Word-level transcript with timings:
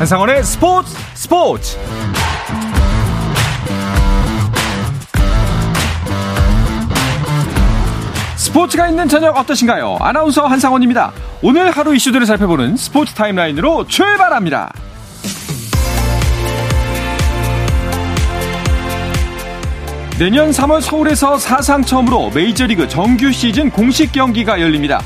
한상원의 0.00 0.42
스포츠 0.44 0.96
스포츠 1.12 1.78
스포츠가 8.34 8.88
있는 8.88 9.08
저녁 9.08 9.36
어떠신가요? 9.36 9.98
아나운서 10.00 10.46
한상원입니다. 10.46 11.12
오늘 11.42 11.70
하루 11.70 11.94
이슈들을 11.94 12.24
살펴보는 12.24 12.78
스포츠 12.78 13.12
타임라인으로 13.12 13.88
출발합니다. 13.88 14.72
내년 20.18 20.50
3월 20.50 20.80
서울에서 20.80 21.36
사상 21.36 21.82
처음으로 21.82 22.30
메이저리그 22.30 22.88
정규 22.88 23.30
시즌 23.32 23.70
공식 23.70 24.12
경기가 24.12 24.62
열립니다. 24.62 25.02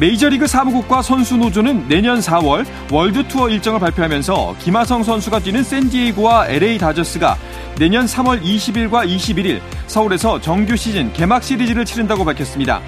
메이저리그 0.00 0.46
사무국과 0.46 1.02
선수 1.02 1.36
노조는 1.36 1.88
내년 1.88 2.20
4월 2.20 2.64
월드 2.92 3.26
투어 3.26 3.48
일정을 3.48 3.80
발표하면서 3.80 4.54
김하성 4.60 5.02
선수가 5.02 5.40
뛰는 5.40 5.64
샌디에이고와 5.64 6.46
LA 6.48 6.78
다저스가 6.78 7.36
내년 7.80 8.06
3월 8.06 8.40
20일과 8.40 9.08
21일 9.08 9.60
서울에서 9.88 10.40
정규 10.40 10.76
시즌 10.76 11.12
개막 11.12 11.42
시리즈를 11.42 11.84
치른다고 11.84 12.24
밝혔습니다. 12.24 12.80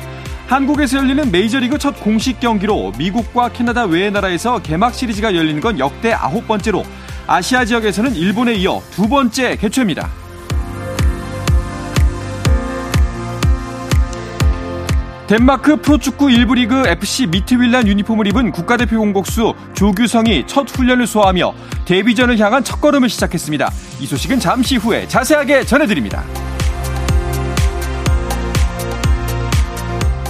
한국에서 0.46 0.98
열리는 0.98 1.33
메이저리그 1.33 1.78
첫 1.78 2.00
공식 2.00 2.38
경기로 2.38 2.92
미국과 2.96 3.48
캐나다 3.50 3.86
외의 3.86 4.12
나라에서 4.12 4.61
개막 4.61 4.95
시리즈가 4.95 5.34
열리는 5.34 5.61
건 5.61 5.80
역대 5.80 6.12
아홉 6.12 6.47
번째로 6.47 6.84
아시아 7.27 7.64
지역에서는 7.64 8.14
일본에 8.14 8.55
이어 8.55 8.80
두 8.92 9.08
번째 9.08 9.56
개최입니다. 9.56 10.20
덴마크 15.31 15.77
프로축구 15.77 16.27
1부 16.27 16.56
리그 16.56 16.83
FC 16.89 17.28
미트윌란 17.28 17.86
유니폼을 17.86 18.27
입은 18.27 18.50
국가대표 18.50 18.98
공격수 18.98 19.55
조규성이 19.75 20.42
첫 20.45 20.69
훈련을 20.69 21.06
소화하며 21.06 21.55
데뷔전을 21.84 22.37
향한 22.41 22.64
첫걸음을 22.64 23.09
시작했습니다. 23.09 23.70
이 24.00 24.06
소식은 24.06 24.41
잠시 24.41 24.77
후에 24.77 25.06
자세하게 25.06 25.67
전해드립니다. 25.67 26.25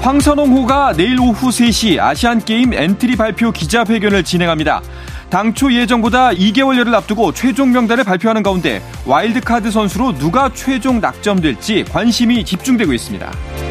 황선홍호가 0.03 0.93
내일 0.99 1.19
오후 1.19 1.49
3시 1.49 1.99
아시안게임 1.99 2.75
엔트리 2.75 3.17
발표 3.17 3.53
기자회견을 3.53 4.23
진행합니다. 4.23 4.83
당초 5.31 5.73
예정보다 5.73 6.33
2개월여를 6.33 6.93
앞두고 6.93 7.33
최종 7.33 7.73
명단을 7.73 8.05
발표하는 8.05 8.43
가운데 8.43 8.83
와일드카드 9.07 9.71
선수로 9.71 10.19
누가 10.19 10.51
최종 10.53 11.01
낙점될지 11.01 11.85
관심이 11.85 12.45
집중되고 12.45 12.93
있습니다. 12.93 13.70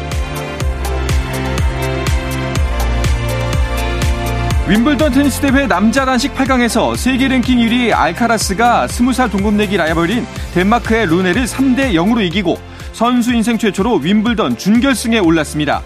윔블던 4.70 5.10
테니스 5.10 5.40
대회 5.40 5.66
남자 5.66 6.04
단식 6.04 6.32
8강에서 6.32 6.96
세계 6.96 7.26
랭킹 7.26 7.58
1위 7.58 7.92
알카라스가 7.92 8.86
20살 8.86 9.28
동갑내기 9.28 9.76
라이벌인 9.76 10.24
덴마크의 10.54 11.06
루네를 11.06 11.46
3대 11.46 11.92
0으로 11.94 12.24
이기고 12.26 12.56
선수 12.92 13.34
인생 13.34 13.58
최초로 13.58 13.96
윔블던 13.96 14.58
준결승에 14.58 15.18
올랐습니다. 15.18 15.82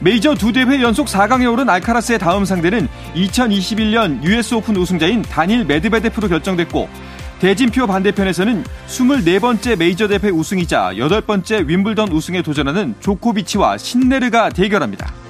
메이저 0.00 0.34
두 0.34 0.52
대회 0.52 0.82
연속 0.82 1.06
4강에 1.06 1.50
오른 1.50 1.70
알카라스의 1.70 2.18
다음 2.18 2.44
상대는 2.44 2.88
2021년 3.14 4.22
US 4.22 4.52
오픈 4.52 4.76
우승자인 4.76 5.22
다닐 5.22 5.64
메드베데프로 5.64 6.28
결정됐고 6.28 6.90
대진표 7.38 7.86
반대편에서는 7.86 8.64
24번째 8.86 9.78
메이저 9.78 10.08
대회 10.08 10.30
우승이자 10.30 10.92
8번째 10.96 11.66
윔블던 11.66 12.12
우승에 12.12 12.42
도전하는 12.42 12.96
조코비치와 13.00 13.78
신네르가 13.78 14.50
대결합니다. 14.50 15.25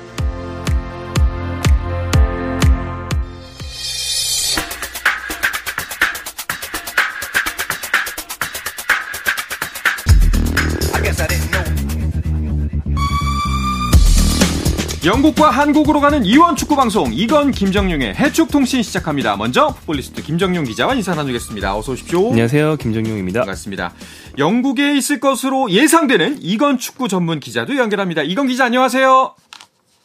영국과 15.06 15.50
한국으로 15.50 16.00
가는 16.00 16.24
이원 16.24 16.56
축구 16.56 16.74
방송 16.74 17.12
이건 17.12 17.52
김정용의 17.52 18.16
해축 18.16 18.50
통신 18.50 18.82
시작합니다. 18.82 19.36
먼저 19.36 19.68
풋볼리스트 19.68 20.20
김정용 20.20 20.64
기자와 20.64 20.94
인사 20.94 21.14
나누겠습니다. 21.14 21.76
어서 21.76 21.92
오십시오. 21.92 22.30
안녕하세요. 22.30 22.74
김정용입니다. 22.74 23.42
반갑습니다. 23.42 23.92
영국에 24.36 24.96
있을 24.96 25.20
것으로 25.20 25.70
예상되는 25.70 26.38
이건 26.40 26.78
축구 26.78 27.06
전문 27.06 27.38
기자도 27.38 27.76
연결합니다. 27.76 28.22
이건 28.22 28.48
기자 28.48 28.64
안녕하세요. 28.64 29.36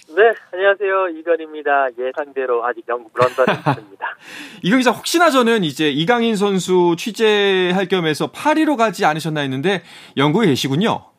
네, 0.09 0.21
안녕하세요. 0.53 1.07
이건입니다. 1.19 1.87
예상대로 1.97 2.63
아직 2.63 2.83
영국 2.87 3.11
런던에 3.15 3.57
있습니다. 3.57 4.05
이건 4.61 4.79
기자 4.81 4.91
혹시나 4.91 5.31
저는 5.31 5.63
이제 5.63 5.89
이강인 5.89 6.35
선수 6.35 6.95
취재할 6.95 7.87
겸해서 7.87 8.27
파리로 8.27 8.77
가지 8.77 9.03
않으셨나 9.05 9.41
했는데 9.41 9.81
영국에 10.15 10.45
계시군요. 10.45 11.10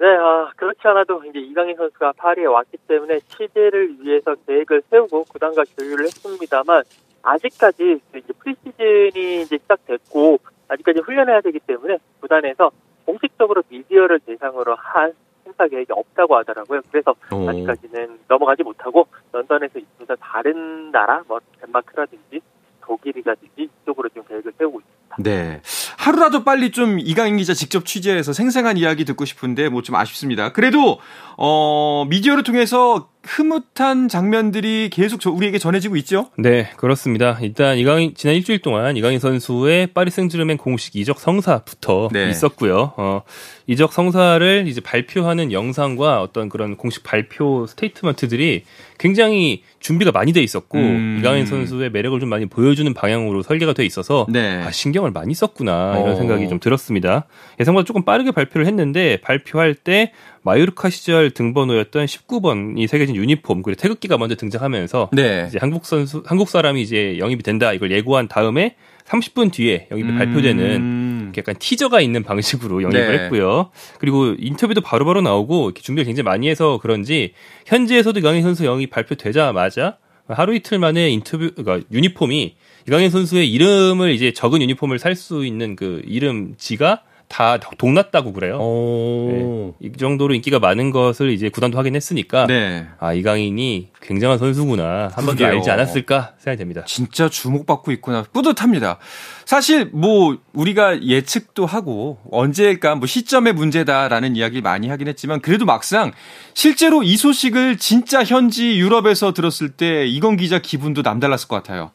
네, 0.00 0.06
아, 0.16 0.50
그렇지 0.56 0.80
않아도 0.82 1.22
이제 1.26 1.38
이강인 1.40 1.76
선수가 1.76 2.12
파리에 2.12 2.46
왔기 2.46 2.78
때문에 2.88 3.20
취재를 3.20 3.96
위해서 4.00 4.34
계획을 4.46 4.82
세우고 4.88 5.24
구단과 5.24 5.62
교류를 5.76 6.06
했습니다만 6.06 6.84
아직까지 7.22 8.00
이제 8.16 8.32
프리시즌이 8.38 9.42
이제 9.42 9.58
시작됐고 9.58 10.38
아직까지 10.68 11.00
훈련해야 11.00 11.42
되기 11.42 11.58
때문에 11.60 11.98
구단에서 12.20 12.70
공식적으로 13.04 13.62
미디어를 13.68 14.20
대상으로 14.20 14.74
한 14.74 15.12
행사 15.44 15.66
계획이 15.66 15.92
없다고 15.92 16.34
하더라고요. 16.34 16.80
그래서 16.90 17.14
오. 17.30 17.46
아직까지는 17.50 18.20
넘어가지 18.26 18.62
못하고 18.62 19.06
런던에서 19.32 19.78
있습니다. 19.78 20.16
다른 20.16 20.90
나라, 20.90 21.22
뭐 21.28 21.40
덴마크라든지 21.60 22.40
독일이라든지 22.80 23.68
이쪽으로 23.82 24.08
좀 24.08 24.24
계획을 24.26 24.52
세우고 24.56 24.80
있습니다. 24.80 24.99
네. 25.18 25.60
하루라도 25.98 26.44
빨리 26.44 26.70
좀 26.70 26.98
이건 27.00 27.36
기자 27.36 27.52
직접 27.52 27.84
취재해서 27.84 28.32
생생한 28.32 28.76
이야기 28.76 29.04
듣고 29.04 29.24
싶은데 29.24 29.68
뭐 29.68 29.82
좀 29.82 29.96
아쉽습니다. 29.96 30.52
그래도 30.52 31.00
어 31.36 32.04
미디어를 32.08 32.42
통해서 32.42 33.08
흐뭇한 33.22 34.08
장면들이 34.08 34.88
계속 34.90 35.24
우리에게 35.26 35.58
전해지고 35.58 35.96
있죠? 35.96 36.30
네, 36.38 36.70
그렇습니다. 36.76 37.38
일단 37.42 37.76
이강인 37.76 38.14
지난 38.14 38.34
일주일 38.36 38.60
동안 38.60 38.96
이강인 38.96 39.18
선수의 39.18 39.88
파리 39.88 40.10
생제르맹 40.10 40.56
공식 40.56 40.96
이적 40.96 41.20
성사부터 41.20 42.08
네. 42.12 42.30
있었고요. 42.30 42.94
어, 42.96 43.22
이적 43.66 43.92
성사를 43.92 44.64
이제 44.66 44.80
발표하는 44.80 45.52
영상과 45.52 46.22
어떤 46.22 46.48
그런 46.48 46.76
공식 46.76 47.02
발표 47.02 47.66
statement들이 47.66 48.64
굉장히 48.98 49.62
준비가 49.80 50.12
많이 50.12 50.32
돼 50.32 50.42
있었고 50.42 50.78
음. 50.78 51.16
이강인 51.20 51.46
선수의 51.46 51.90
매력을 51.90 52.18
좀 52.20 52.28
많이 52.28 52.46
보여주는 52.46 52.92
방향으로 52.92 53.42
설계가 53.42 53.74
돼 53.74 53.84
있어서 53.84 54.26
네. 54.28 54.62
아, 54.62 54.70
신경을 54.70 55.10
많이 55.10 55.34
썼구나 55.34 55.98
이런 56.00 56.12
어. 56.12 56.16
생각이 56.16 56.48
좀 56.48 56.58
들었습니다. 56.58 57.26
예상보다 57.60 57.84
조금 57.84 58.04
빠르게 58.04 58.30
발표를 58.30 58.66
했는데 58.66 59.18
발표할 59.20 59.74
때 59.74 60.12
마요르카 60.42 60.90
시절 60.90 61.30
등번호였던 61.30 62.06
19번이 62.06 62.86
새겨진 62.86 63.16
유니폼 63.16 63.62
그리고 63.62 63.80
태극기가 63.80 64.16
먼저 64.18 64.34
등장하면서 64.36 65.10
네. 65.12 65.46
이제 65.48 65.58
한국 65.60 65.84
선수 65.84 66.22
한국 66.24 66.48
사람이 66.48 66.80
이제 66.80 67.18
영입이 67.18 67.42
된다 67.42 67.72
이걸 67.72 67.90
예고한 67.90 68.28
다음에 68.28 68.76
30분 69.04 69.52
뒤에 69.52 69.88
영입이 69.90 70.10
음... 70.10 70.18
발표되는 70.18 71.32
약간 71.36 71.54
티저가 71.58 72.00
있는 72.00 72.22
방식으로 72.22 72.82
영입을 72.82 73.16
네. 73.16 73.24
했고요. 73.24 73.70
그리고 73.98 74.34
인터뷰도 74.38 74.80
바로바로 74.80 75.20
바로 75.20 75.20
나오고 75.20 75.66
이렇게 75.66 75.82
준비를 75.82 76.06
굉장히 76.06 76.24
많이 76.24 76.48
해서 76.48 76.78
그런지 76.80 77.34
현지에서도 77.66 78.18
이강인 78.18 78.42
선수 78.42 78.64
영입 78.64 78.90
발표되자마자 78.90 79.98
하루 80.28 80.54
이틀 80.54 80.78
만에 80.78 81.10
인터뷰 81.10 81.50
그러니까 81.54 81.86
유니폼이 81.92 82.56
이강인 82.86 83.10
선수의 83.10 83.50
이름을 83.50 84.12
이제 84.12 84.32
적은 84.32 84.62
유니폼을 84.62 84.98
살 84.98 85.16
수 85.16 85.44
있는 85.44 85.76
그 85.76 86.02
이름지가 86.06 87.02
다 87.30 87.58
동났다고 87.58 88.32
그래요. 88.32 88.58
네. 88.58 89.72
이 89.80 89.92
정도로 89.92 90.34
인기가 90.34 90.58
많은 90.58 90.90
것을 90.90 91.30
이제 91.30 91.48
구단도 91.48 91.78
확인했으니까 91.78 92.48
네. 92.48 92.88
아 92.98 93.12
이강인이 93.12 93.90
굉장한 94.02 94.38
선수구나 94.38 95.10
한 95.14 95.24
번도 95.24 95.46
알지 95.46 95.70
않았을까 95.70 96.34
생각이 96.38 96.58
됩니다. 96.58 96.82
진짜 96.86 97.28
주목받고 97.28 97.92
있구나 97.92 98.24
뿌듯합니다. 98.32 98.98
사실 99.44 99.88
뭐 99.92 100.38
우리가 100.52 101.04
예측도 101.04 101.66
하고 101.66 102.18
언제일까 102.32 102.96
뭐 102.96 103.06
시점의 103.06 103.52
문제다라는 103.52 104.34
이야기 104.34 104.60
많이 104.60 104.88
하긴 104.88 105.06
했지만 105.06 105.40
그래도 105.40 105.64
막상 105.64 106.10
실제로 106.54 107.04
이 107.04 107.16
소식을 107.16 107.78
진짜 107.78 108.24
현지 108.24 108.76
유럽에서 108.76 109.32
들었을 109.32 109.70
때 109.70 110.04
이건 110.04 110.36
기자 110.36 110.58
기분도 110.58 111.02
남달랐을 111.02 111.46
것 111.46 111.62
같아요. 111.62 111.92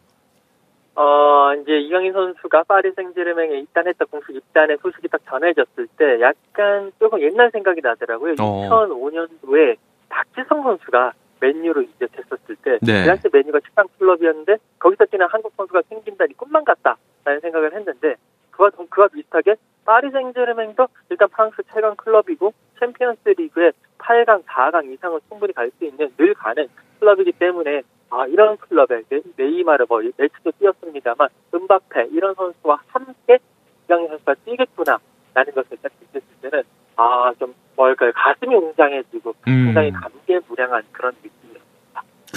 어, 0.95 1.53
이제 1.55 1.77
이강인 1.77 2.13
선수가 2.13 2.63
파리 2.63 2.91
생제르맹에 2.91 3.57
입단했다 3.59 4.05
공식 4.05 4.35
입단의 4.35 4.77
소식이 4.81 5.09
딱 5.09 5.21
전해졌을 5.29 5.87
때 5.97 6.21
약간 6.21 6.91
조금 6.99 7.21
옛날 7.21 7.51
생각이 7.51 7.81
나더라고요. 7.81 8.35
어. 8.39 8.69
2005년도에 8.69 9.75
박지성 10.09 10.63
선수가 10.63 11.13
맨유로 11.41 11.81
이적했었을 11.81 12.55
때, 12.63 12.79
네. 12.81 13.01
그 13.01 13.07
당시 13.07 13.27
맨유가 13.31 13.59
최강 13.65 13.87
클럽이었는데 13.99 14.55
거기서 14.79 15.05
뛰는 15.05 15.27
한국 15.29 15.51
선수가 15.57 15.81
생긴다니 15.89 16.35
꿈만 16.37 16.63
같다라는 16.63 17.41
생각을 17.41 17.73
했는데 17.75 18.15
그와 18.51 18.69
그와 18.89 19.09
비슷하게 19.09 19.55
파리 19.83 20.09
생제르맹도 20.11 20.87
일단 21.09 21.27
프랑스 21.29 21.57
최강 21.73 21.95
클럽이고 21.95 22.53
챔피언스 22.79 23.29
리그의 23.37 23.73
8강, 23.97 24.43
4강 24.45 24.91
이상을 24.93 25.19
충분히 25.29 25.51
갈 25.53 25.69
수 25.77 25.83
있는 25.85 26.09
늘 26.17 26.33
가는 26.33 26.67
클럽이기 26.99 27.33
때문에 27.33 27.81
아, 28.15 28.25
이런 28.27 28.55
클럽에 28.57 29.03
네이마르 29.35 29.85
뭐 29.89 29.99
멜츠도 30.17 30.51
뛰었습니다만 30.59 31.27
은바페 31.53 32.07
이런 32.11 32.33
선수와 32.35 32.79
함께 32.87 33.39
이강인 33.85 34.07
선수가 34.07 34.35
뛰겠구나 34.45 34.99
라는 35.33 35.53
것을 35.53 35.77
딱 35.81 35.91
느꼈을 36.01 36.27
때는 36.41 36.63
아 36.95 37.33
좀 37.37 37.53
뭘까요 37.75 38.11
가슴이 38.15 38.55
웅장해지고 38.55 39.35
음. 39.47 39.65
굉장히 39.65 39.91
감개무량한 39.91 40.83
그런 40.91 41.13
느낌이었습니다. 41.21 41.44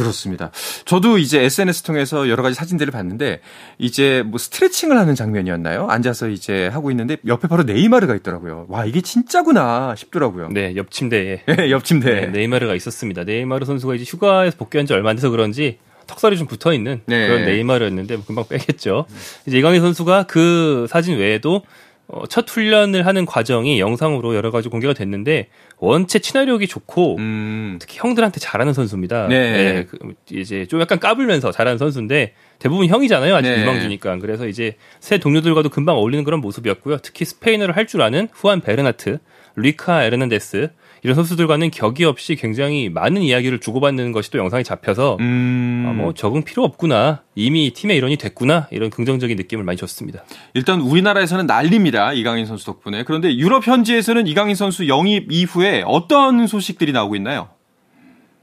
그렇습니다. 0.03 0.51
저도 0.85 1.19
이제 1.19 1.43
SNS 1.43 1.83
통해서 1.83 2.29
여러 2.29 2.43
가지 2.43 2.55
사진들을 2.55 2.93
봤는데 2.93 3.41
이제 3.79 4.23
뭐 4.25 4.39
스트레칭을 4.39 4.97
하는 4.97 5.15
장면이었나요? 5.15 5.89
앉아서 5.89 6.29
이제 6.29 6.69
하고 6.69 6.91
있는데 6.93 7.17
옆에 7.27 7.49
바로 7.49 7.65
네이마르가 7.65 8.15
있더라고요. 8.17 8.67
와 8.69 8.85
이게 8.85 9.01
진짜구나 9.01 9.95
싶더라고요. 9.97 10.49
네, 10.51 10.75
옆 10.77 10.91
침대에. 10.91 11.43
네, 11.59 11.71
옆 11.71 11.85
침대에. 11.85 12.21
네, 12.21 12.27
네이마르가 12.29 12.75
있었습니다. 12.77 13.25
네이마르 13.25 13.65
선수가 13.67 13.97
이제 13.97 14.05
휴가에서 14.05 14.57
복귀한 14.57 14.87
지 14.87 14.93
얼마 14.93 15.11
안 15.11 15.17
돼서 15.17 15.31
그런지 15.31 15.79
턱살이 16.07 16.39
좀 16.39 16.47
붙어 16.47 16.73
있는 16.73 17.03
네. 17.07 17.27
그런 17.27 17.45
네이마르였는데 17.45 18.17
뭐 18.17 18.25
금방 18.25 18.45
빼겠죠. 18.49 19.07
이제 19.47 19.59
이강인 19.59 19.81
선수가 19.81 20.25
그 20.25 20.87
사진 20.89 21.19
외에도 21.19 21.63
어, 22.11 22.27
첫 22.27 22.49
훈련을 22.49 23.05
하는 23.05 23.27
과정이 23.27 23.79
영상으로 23.81 24.35
여러 24.35 24.51
가지 24.51 24.71
공개가 24.71 24.95
됐는데 24.95 25.49
원체 25.77 26.19
친화력이 26.19 26.67
좋고 26.67 27.17
음. 27.19 27.77
특히 27.81 27.99
형들한테 27.99 28.41
잘하는 28.41 28.73
선수입니다. 28.73 29.29
네. 29.29 29.53
네. 29.75 29.85
그 29.85 29.99
이제 30.31 30.65
좀 30.67 30.81
약간 30.81 30.99
까불면서 31.01 31.53
잘하는 31.53 31.77
선수인데 31.77 32.33
대부분 32.59 32.87
형이잖아요. 32.87 33.37
아직 33.37 33.51
네. 33.51 33.61
유망주니까. 33.61 34.17
그래서 34.21 34.49
이제 34.49 34.77
새 35.01 35.19
동료들과도 35.19 35.69
금방 35.69 35.97
어울리는 35.97 36.25
그런 36.25 36.41
모습이었고요. 36.41 36.99
특히 37.03 37.27
스페인어를 37.27 37.77
할 37.77 37.87
줄 37.89 38.01
아는 38.03 38.29
후안 38.33 38.61
베르나트, 38.63 39.19
뤼카 39.57 40.05
에르난데스 40.05 40.71
이런 41.03 41.15
선수들과는 41.15 41.71
격의 41.71 42.05
없이 42.05 42.37
굉장히 42.37 42.89
많은 42.89 43.23
이야기를 43.23 43.61
주고받는 43.61 44.13
것이 44.13 44.31
또 44.31 44.39
영상에 44.39 44.63
잡혀서 44.63 45.17
음... 45.21 45.87
아, 45.89 45.93
뭐 45.93 46.15
적응 46.15 46.43
필요 46.45 46.65
없구나 46.65 47.23
이미 47.35 47.73
팀의 47.73 47.97
일원이 47.97 48.17
됐구나 48.17 48.69
이런 48.71 48.91
긍정적인 48.91 49.37
느낌을 49.37 49.65
많이 49.65 49.77
줬습니다. 49.77 50.23
일단 50.55 50.81
우리나라에서는 50.81 51.47
난립니다 51.47 52.13
이강인 52.13 52.47
선수 52.47 52.67
덕분에 52.67 53.05
그런데 53.05 53.35
유럽 53.37 53.67
현지에서는 53.67 54.27
이강인 54.27 54.55
선수 54.55 54.89
영입 54.89 55.31
이후에 55.31 55.83
어떤 55.87 56.47
소식들이 56.47 56.93
나오고 56.93 57.17
있나요? 57.17 57.49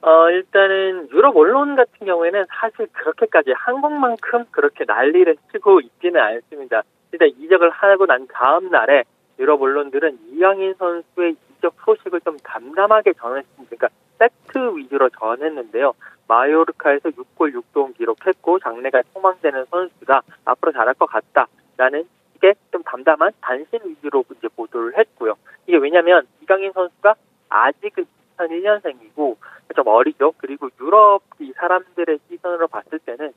어, 0.01 0.29
일단은 0.29 1.09
유럽 1.11 1.35
언론 1.35 1.75
같은 1.75 2.05
경우에는 2.05 2.45
사실 2.59 2.87
그렇게까지 2.93 3.53
한국만큼 3.55 4.45
그렇게 4.51 4.83
난리를 4.85 5.35
치고 5.51 5.81
있지는 5.81 6.21
않습니다. 6.21 6.83
일단 7.11 7.29
이적을 7.39 7.71
하고 7.71 8.05
난 8.05 8.27
다음 8.31 8.69
날에 8.69 9.03
유럽 9.39 9.61
언론들은 9.61 10.19
이강인 10.31 10.75
선수의 10.77 11.35
이적 11.57 11.75
소식을 11.85 12.21
좀 12.21 12.37
담담하게 12.43 13.13
전했습니다. 13.13 13.75
그러니까 13.75 13.89
팩트 14.19 14.77
위주로 14.77 15.09
전했는데요. 15.09 15.93
마요르카에서 16.27 17.09
6골 17.09 17.53
6도움 17.53 17.95
기록했고 17.95 18.59
장래가 18.59 19.03
소망되는 19.13 19.65
선수가 19.69 20.21
앞으로 20.45 20.71
잘할 20.71 20.93
것 20.95 21.05
같다 21.05 21.47
라는 21.77 22.07
이게 22.35 22.53
좀 22.71 22.83
담담한 22.83 23.31
단신 23.41 23.79
위주로 23.85 24.23
이제 24.37 24.47
보도를 24.55 24.97
했고요. 24.97 25.35
이게 25.67 25.77
왜냐하면 25.77 26.27
이강인 26.41 26.71
선수가 26.73 27.15
아직은 27.49 28.05
2001년생이고 28.37 29.37
좀 29.75 29.87
어리죠. 29.87 30.33
그리고 30.37 30.69
유럽 30.79 31.21
이 31.39 31.51
사람들의 31.55 32.19
시선으로 32.29 32.67
봤을 32.67 32.99
때는 32.99 33.33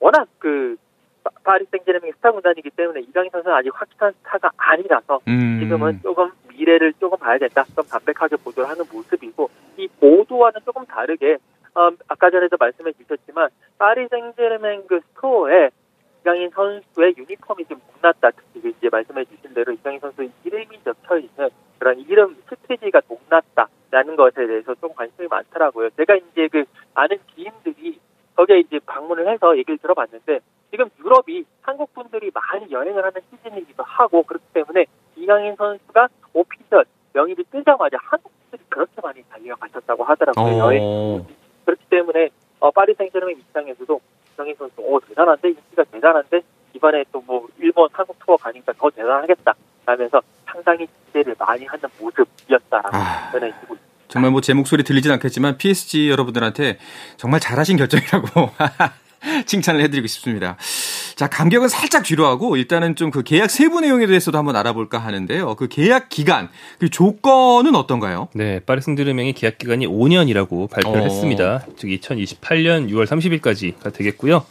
워낙 0.00 0.28
그 0.38 0.76
파리 1.44 1.64
생제르맹 1.70 2.12
스타 2.12 2.30
군단이기 2.30 2.70
때문에 2.70 3.00
이강인 3.00 3.30
선수는 3.30 3.56
아직 3.56 3.70
확실한 3.74 4.12
스타가 4.12 4.50
아니라서 4.56 5.20
음. 5.28 5.58
지금은 5.60 6.00
조금 6.02 6.30
미래를 6.66 6.94
조금 6.94 7.16
봐야 7.18 7.38
된다. 7.38 7.64
좀 7.74 7.84
담백하게 7.84 8.36
보도를 8.36 8.68
하는 8.68 8.84
모습이고 8.92 9.48
이 9.76 9.88
보도와는 10.00 10.60
조금 10.64 10.84
다르게 10.84 11.38
어, 11.74 11.90
아까 12.08 12.30
전에도 12.30 12.56
말씀해 12.58 12.92
주셨지만 12.92 13.50
파리 13.78 14.08
생제르맹 14.08 14.86
그 14.88 15.00
스토어에 15.00 15.70
이강인 16.20 16.50
선수의 16.50 17.14
유니폼이 17.16 17.66
좀 17.66 17.80
못났다. 17.92 18.30
특히 18.32 18.60
그 18.60 18.68
이제 18.68 18.88
말씀해 18.90 19.24
주신 19.26 19.54
대로 19.54 19.72
이강인 19.72 20.00
선수의 20.00 20.30
이름이 20.44 20.80
적혀 20.84 21.18
있는 21.18 21.50
그런 21.78 22.00
이름 22.00 22.36
스티지가 22.48 23.02
못났다라는 23.06 24.16
것에 24.16 24.46
대해서 24.46 24.74
좀 24.76 24.92
관심이 24.94 25.28
많더라고요. 25.28 25.90
제가 25.90 26.16
이제 26.16 26.48
그 26.48 26.64
아는 26.94 27.18
지인들이 27.34 28.00
거기에 28.34 28.60
이제 28.60 28.80
방문을 28.84 29.28
해서 29.28 29.56
얘기를 29.56 29.78
들어봤는데 29.78 30.40
지금 30.70 30.90
유럽이 30.98 31.44
한국 31.62 31.94
분들이 31.94 32.30
많이 32.34 32.70
여행을 32.70 33.04
하는 33.04 33.20
시즌이기도 33.30 33.82
하고 33.82 34.22
그렇기 34.24 34.44
때문에 34.52 34.86
이강인 35.16 35.54
선수가 35.56 36.08
명의를 37.16 37.44
뜨자마자 37.50 37.96
한국 38.02 38.30
분들이 38.50 38.62
그렇게 38.68 38.92
많이 39.02 39.22
달려가셨다고 39.30 40.04
하더라고요. 40.04 40.78
어. 40.82 41.26
그렇기 41.64 41.82
때문에 41.88 42.28
어, 42.60 42.70
파리 42.70 42.94
생제르맹 42.94 43.38
입장에서도 43.38 44.00
이강인 44.34 44.54
선수 44.58 44.74
오 44.78 45.00
대단한데 45.00 45.48
인기가 45.48 45.82
대단한데 45.84 46.42
이번에 46.74 47.04
또 47.12 47.22
뭐 47.26 47.48
일본 47.58 47.88
한국 47.92 48.16
투어 48.24 48.36
가니까 48.36 48.72
더 48.78 48.88
대단하겠다 48.90 49.54
하면서 49.86 50.20
상당히 50.44 50.86
기대를 51.06 51.34
많이 51.38 51.64
하는 51.64 51.88
모습이었다라고 51.98 52.96
아. 52.96 53.30
전해지고 53.32 53.74
있습니다. 53.74 53.86
정말 54.08 54.30
뭐 54.30 54.40
제 54.40 54.52
목소리 54.54 54.84
들리진 54.84 55.10
않겠지만 55.12 55.56
PSG 55.56 56.10
여러분들한테 56.10 56.78
정말 57.16 57.40
잘하신 57.40 57.78
결정이라고 57.78 58.28
칭찬을 59.46 59.80
해드리고 59.80 60.06
싶습니다. 60.06 60.56
자, 61.16 61.28
감격은 61.28 61.68
살짝 61.68 62.04
뒤로 62.04 62.26
하고 62.26 62.58
일단은 62.58 62.94
좀 62.94 63.10
그 63.10 63.22
계약 63.22 63.50
세부 63.50 63.80
내용에 63.80 64.06
대해서도 64.06 64.36
한번 64.36 64.54
알아볼까 64.56 64.98
하는데요. 64.98 65.54
그 65.54 65.66
계약 65.68 66.10
기간, 66.10 66.50
그 66.78 66.90
조건은 66.90 67.74
어떤가요? 67.74 68.28
네, 68.34 68.60
파리 68.60 68.82
승드르맹의 68.82 69.32
계약 69.32 69.56
기간이 69.56 69.86
5년이라고 69.86 70.68
발표를 70.68 71.00
어. 71.00 71.04
했습니다. 71.04 71.64
즉 71.76 71.86
2028년 71.86 72.90
6월 72.90 73.06
30일까지가 73.06 73.94
되겠고요. 73.94 74.44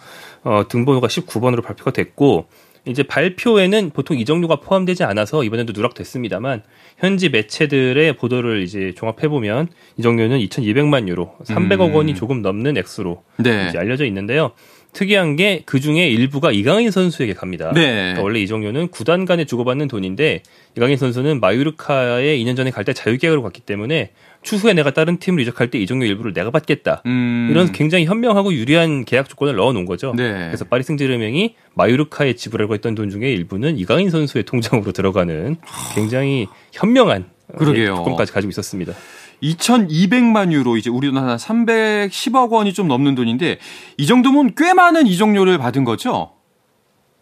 어, 0.44 0.64
등번호가 0.68 1.08
19번으로 1.08 1.64
발표가 1.64 1.92
됐고 1.92 2.48
이제 2.88 3.04
발표에는 3.04 3.92
보통 3.92 4.18
이정료가 4.18 4.58
포함되지 4.58 5.04
않아서 5.04 5.44
이번에도 5.44 5.74
누락됐습니다만 5.74 6.64
현지 6.98 7.30
매체들의 7.30 8.14
보도를 8.18 8.64
이제 8.64 8.94
종합해 8.96 9.28
보면 9.28 9.68
이정료는 9.98 10.40
2,200만 10.40 11.08
유로, 11.08 11.36
300억 11.44 11.90
음. 11.90 11.96
원이 11.96 12.16
조금 12.16 12.42
넘는 12.42 12.78
액수로 12.78 13.24
네. 13.38 13.68
이제 13.70 13.78
알려져 13.78 14.06
있는데요. 14.06 14.52
특이한 14.96 15.36
게 15.36 15.62
그 15.66 15.80
중에 15.80 16.08
일부가 16.08 16.52
이강인 16.52 16.90
선수에게 16.90 17.34
갑니다. 17.34 17.72
네. 17.74 17.82
그러니까 17.96 18.22
원래 18.24 18.40
이정료는 18.40 18.88
구단 18.88 19.26
간에 19.26 19.44
주고받는 19.46 19.88
돈인데 19.90 20.42
이강인 20.78 20.96
선수는 20.98 21.40
마유르카에 21.42 22.38
2년 22.40 22.56
전에 22.56 22.72
갈 22.72 22.86
때 22.86 22.94
자유계약으로 22.94 23.42
갔기 23.44 23.62
때문에 23.62 24.12
추후에 24.44 24.74
내가 24.74 24.92
다른 24.92 25.18
팀을 25.18 25.42
이적할 25.42 25.70
때 25.72 25.80
이정료 25.80 26.06
일부를 26.06 26.34
내가 26.34 26.50
받겠다. 26.52 27.02
음. 27.08 27.48
이런 27.52 27.72
굉장히 27.72 28.06
현명하고 28.06 28.54
유리한 28.54 29.04
계약 29.04 29.28
조건을 29.28 29.56
넣어 29.56 29.74
놓은 29.74 29.86
거죠. 29.86 30.14
네. 30.16 30.32
그래서 30.48 30.66
파리 30.66 30.84
승제르맹이 30.84 31.56
마유르카에 31.74 32.34
지불하고 32.34 32.76
있던 32.76 32.96
돈 32.96 33.10
중에 33.10 33.32
일부는 33.34 33.78
이강인 33.78 34.10
선수의 34.12 34.44
통장으로 34.46 34.92
들어가는 34.94 35.58
굉장히 35.96 36.48
현명한 36.72 37.26
그러게요. 37.58 37.96
조건까지 37.96 38.32
가지고 38.32 38.50
있었습니다. 38.50 38.94
2,200만 39.42 40.52
유로 40.52 40.78
이제 40.78 40.90
우리 40.90 41.12
돈한 41.12 41.38
310억 41.38 42.52
원이 42.52 42.74
좀 42.74 42.88
넘는 42.88 43.16
돈인데 43.16 43.60
이 43.98 44.06
정도면 44.06 44.54
꽤 44.56 44.74
많은 44.74 45.08
이적료를 45.08 45.58
받은 45.58 45.84
거죠? 45.84 46.32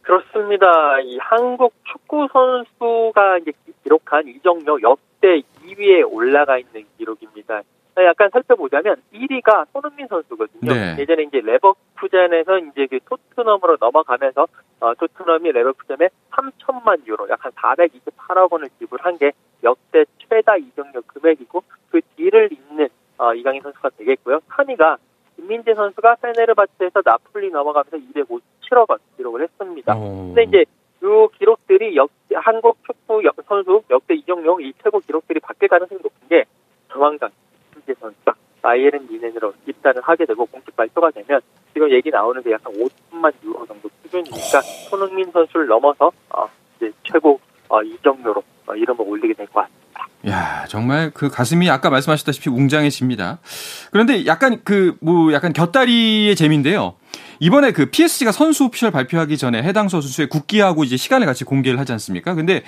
그렇습니다. 0.01 0.99
이 1.01 1.17
한국 1.21 1.73
축구 1.91 2.27
선수가 2.31 3.39
기록한 3.83 4.27
이적료 4.27 4.81
역대 4.81 5.41
2위에 5.65 6.11
올라가 6.11 6.57
있는 6.57 6.83
기록입니다. 6.97 7.61
약간 8.01 8.29
살펴보자면 8.31 8.95
1위가 9.13 9.67
손흥민 9.71 10.07
선수거든요. 10.07 10.73
네. 10.73 10.95
예전에 10.97 11.23
이제 11.23 11.41
레버쿠젠에서 11.41 12.57
이제 12.57 12.87
그 12.89 12.99
토트넘으로 13.05 13.77
넘어가면서 13.79 14.47
어, 14.79 14.93
토트넘이 14.95 15.51
레버쿠젠에 15.51 16.09
3천만 16.31 17.05
유로, 17.05 17.29
약 17.29 17.43
한 17.43 17.51
428억 17.51 18.51
원을 18.51 18.69
지불한 18.79 19.17
게 19.17 19.31
역대 19.63 20.05
최다 20.17 20.57
이적료 20.57 21.01
금액이고 21.01 21.63
그 21.89 22.01
뒤를 22.15 22.49
잇는 22.51 22.87
어, 23.17 23.33
이강인 23.33 23.61
선수가 23.61 23.89
되겠고요. 23.97 24.39
3위가 24.49 24.97
김민재 25.35 25.73
선수가 25.73 26.15
페네르바체에서 26.15 27.01
나폴리 27.03 27.49
넘어가면서 27.51 27.97
257억 27.97 28.89
원 28.89 28.99
기록을 29.17 29.43
했습니다. 29.43 29.93
어... 29.95 30.33
근데 30.33 30.43
이제 30.43 30.65
이 31.01 31.27
기록들이 31.37 31.97
역, 31.97 32.09
한국 32.33 32.77
축구 32.85 33.21
선수 33.45 33.83
역대 33.89 34.13
이적용 34.13 34.61
이 34.61 34.71
최고 34.81 34.99
기록들이 34.99 35.41
바뀔 35.41 35.67
가능성이 35.67 35.99
높은 36.01 36.27
게 36.29 36.45
조만간 36.89 37.29
김민재 37.85 37.93
선수가 37.99 38.33
바이에른 38.61 39.07
미넨으로 39.09 39.53
입단을 39.67 40.01
하게 40.03 40.25
되고 40.25 40.45
공식 40.45 40.75
발표가 40.75 41.11
되면 41.11 41.41
지금 41.73 41.91
얘기 41.91 42.09
나오는 42.09 42.41
게 42.41 42.51
약간 42.51 42.73
5천만 42.73 43.31
유로 43.43 43.65
정도 43.67 43.89
수준이니까 44.03 44.61
손흥민 44.89 45.29
선수를 45.31 45.67
넘어서 45.67 46.11
어, 46.29 46.47
이제 46.77 46.91
최고 47.03 47.39
어, 47.67 47.81
이적료로 47.81 48.43
어, 48.67 48.75
이름을 48.75 49.05
올리게 49.05 49.33
될 49.33 49.47
것 49.47 49.61
같습니다. 49.61 50.07
야, 50.27 50.65
정말 50.69 51.11
그 51.13 51.29
가슴이 51.29 51.69
아까 51.69 51.89
말씀하셨다시피 51.89 52.49
웅장해집니다. 52.49 53.39
그런데 53.91 54.25
약간 54.25 54.63
그 54.63 54.95
뭐 55.01 55.33
약간 55.33 55.51
곁다리의 55.51 56.35
재미인데요. 56.35 56.95
이번에 57.39 57.71
그 57.73 57.87
PSG가 57.89 58.31
선수 58.31 58.65
오피셜 58.65 58.91
발표하기 58.91 59.37
전에 59.37 59.61
해당 59.63 59.89
선수의 59.89 60.29
국기하고 60.29 60.85
이제 60.85 60.95
시간을 60.95 61.25
같이 61.27 61.43
공개를 61.43 61.77
하지 61.79 61.91
않습니까? 61.91 62.35
근데 62.35 62.63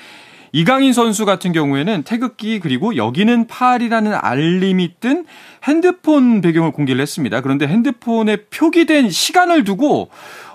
이강인 0.52 0.94
선수 0.94 1.26
같은 1.26 1.52
경우에는 1.52 2.04
태극기 2.04 2.60
그리고 2.60 2.96
여기는 2.96 3.48
팔이라는 3.48 4.14
알림이 4.14 4.96
뜬 5.00 5.26
핸드폰 5.64 6.42
배경을 6.42 6.72
공개를 6.72 7.02
했습니다. 7.02 7.42
그런데 7.42 7.68
핸드폰에 7.68 8.38
표기된 8.52 9.10
시간을 9.10 9.64
두고 9.64 10.10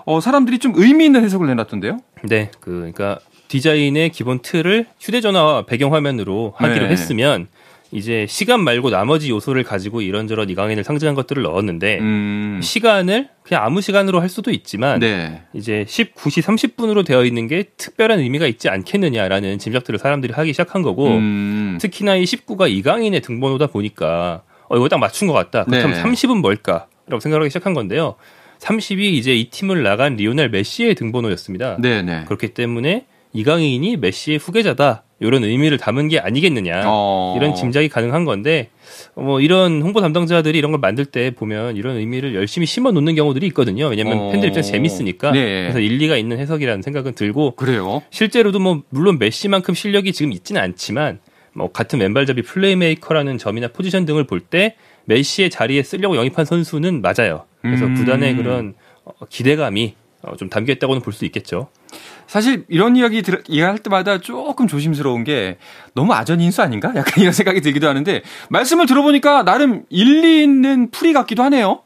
어, 0.05 0.19
사람들이 0.19 0.59
좀 0.59 0.73
의미 0.75 1.05
있는 1.05 1.23
해석을 1.23 1.47
내놨던데요. 1.47 1.99
네, 2.23 2.51
그 2.59 2.71
그러니까 2.71 3.19
디자인의 3.47 4.09
기본 4.09 4.39
틀을 4.41 4.87
휴대전화 4.99 5.65
배경화면으로 5.65 6.53
하기로 6.55 6.85
네. 6.85 6.91
했으면 6.91 7.47
이제 7.91 8.25
시간 8.29 8.61
말고 8.61 8.89
나머지 8.89 9.29
요소를 9.29 9.63
가지고 9.63 10.01
이런저런 10.01 10.49
이강인을 10.49 10.83
상징한 10.83 11.13
것들을 11.13 11.43
넣었는데 11.43 11.99
음. 11.99 12.59
시간을 12.63 13.27
그냥 13.43 13.63
아무 13.63 13.81
시간으로 13.81 14.21
할 14.21 14.29
수도 14.29 14.49
있지만 14.51 14.99
네. 14.99 15.41
이제 15.53 15.85
19시 15.87 16.41
30분으로 16.41 17.05
되어 17.05 17.25
있는 17.25 17.47
게 17.47 17.63
특별한 17.75 18.19
의미가 18.19 18.47
있지 18.47 18.69
않겠느냐라는 18.69 19.59
짐작들을 19.59 19.99
사람들이 19.99 20.33
하기 20.33 20.53
시작한 20.53 20.81
거고 20.81 21.07
음. 21.07 21.77
특히나 21.81 22.15
이 22.15 22.23
19가 22.23 22.71
이강인의 22.71 23.21
등번호다 23.21 23.67
보니까 23.67 24.43
어 24.69 24.77
이거 24.77 24.87
딱 24.87 24.97
맞춘 24.97 25.27
것 25.27 25.33
같다. 25.33 25.65
그렇다면 25.65 25.97
네. 25.97 26.03
30은 26.03 26.39
뭘까라고 26.39 27.19
생각하기 27.19 27.49
시작한 27.49 27.73
건데요. 27.73 28.15
30이 28.59 29.01
이제 29.01 29.35
이 29.35 29.49
팀을 29.49 29.83
나간 29.83 30.15
리오넬 30.15 30.49
메시의 30.49 30.95
등번호였습니다. 30.95 31.77
네네. 31.81 32.01
네. 32.03 32.25
그렇기 32.25 32.49
때문에 32.49 33.05
이강인이 33.33 33.97
메시의 33.97 34.37
후계자다. 34.37 35.03
이런 35.23 35.43
의미를 35.43 35.77
담은 35.77 36.07
게 36.07 36.17
아니겠느냐 36.17 36.81
어. 36.87 37.35
이런 37.37 37.53
짐작이 37.53 37.89
가능한 37.89 38.25
건데 38.25 38.69
뭐 39.15 39.39
이런 39.39 39.83
홍보 39.83 40.01
담당자들이 40.01 40.57
이런 40.57 40.71
걸 40.71 40.79
만들 40.79 41.05
때 41.05 41.29
보면 41.29 41.77
이런 41.77 41.95
의미를 41.97 42.33
열심히 42.33 42.65
심어 42.65 42.91
놓는 42.91 43.13
경우들이 43.13 43.45
있거든요. 43.47 43.85
왜냐하면 43.87 44.17
어. 44.17 44.31
팬들 44.31 44.49
입장에서 44.49 44.71
재밌으니까 44.71 45.31
네. 45.31 45.61
그래서 45.61 45.79
일리가 45.79 46.17
있는 46.17 46.39
해석이라는 46.39 46.81
생각은 46.81 47.13
들고 47.13 47.51
그래요. 47.51 48.01
실제로도 48.09 48.57
뭐 48.59 48.81
물론 48.89 49.19
메시만큼 49.19 49.75
실력이 49.75 50.11
지금 50.11 50.31
있지는 50.31 50.59
않지만 50.59 51.19
뭐 51.53 51.71
같은 51.71 51.99
왼발잡이 51.99 52.41
플레이메이커라는 52.41 53.37
점이나 53.37 53.67
포지션 53.67 54.05
등을 54.05 54.23
볼 54.23 54.39
때 54.41 54.75
메시의 55.05 55.51
자리에 55.51 55.83
쓰려고 55.83 56.15
영입한 56.17 56.45
선수는 56.45 57.01
맞아요. 57.03 57.45
그래서 57.61 57.85
음. 57.85 57.93
구단의 57.93 58.35
그런 58.37 58.73
어, 59.03 59.11
기대감이 59.29 59.93
어, 60.23 60.35
좀 60.35 60.49
담겨 60.49 60.73
있다고는 60.73 61.03
볼 61.03 61.13
수 61.13 61.25
있겠죠. 61.25 61.69
사실 62.31 62.63
이런 62.69 62.95
이야기 62.95 63.23
들, 63.23 63.43
이해할 63.49 63.77
때마다 63.77 64.19
조금 64.19 64.65
조심스러운 64.65 65.25
게 65.25 65.57
너무 65.93 66.13
아전인수 66.13 66.61
아닌가? 66.61 66.87
약간 66.95 67.03
이런 67.19 67.33
생각이 67.33 67.59
들기도 67.59 67.89
하는데 67.89 68.21
말씀을 68.49 68.85
들어보니까 68.85 69.43
나름 69.43 69.83
일리 69.89 70.41
있는 70.41 70.89
풀이 70.91 71.11
같기도 71.11 71.43
하네요. 71.43 71.83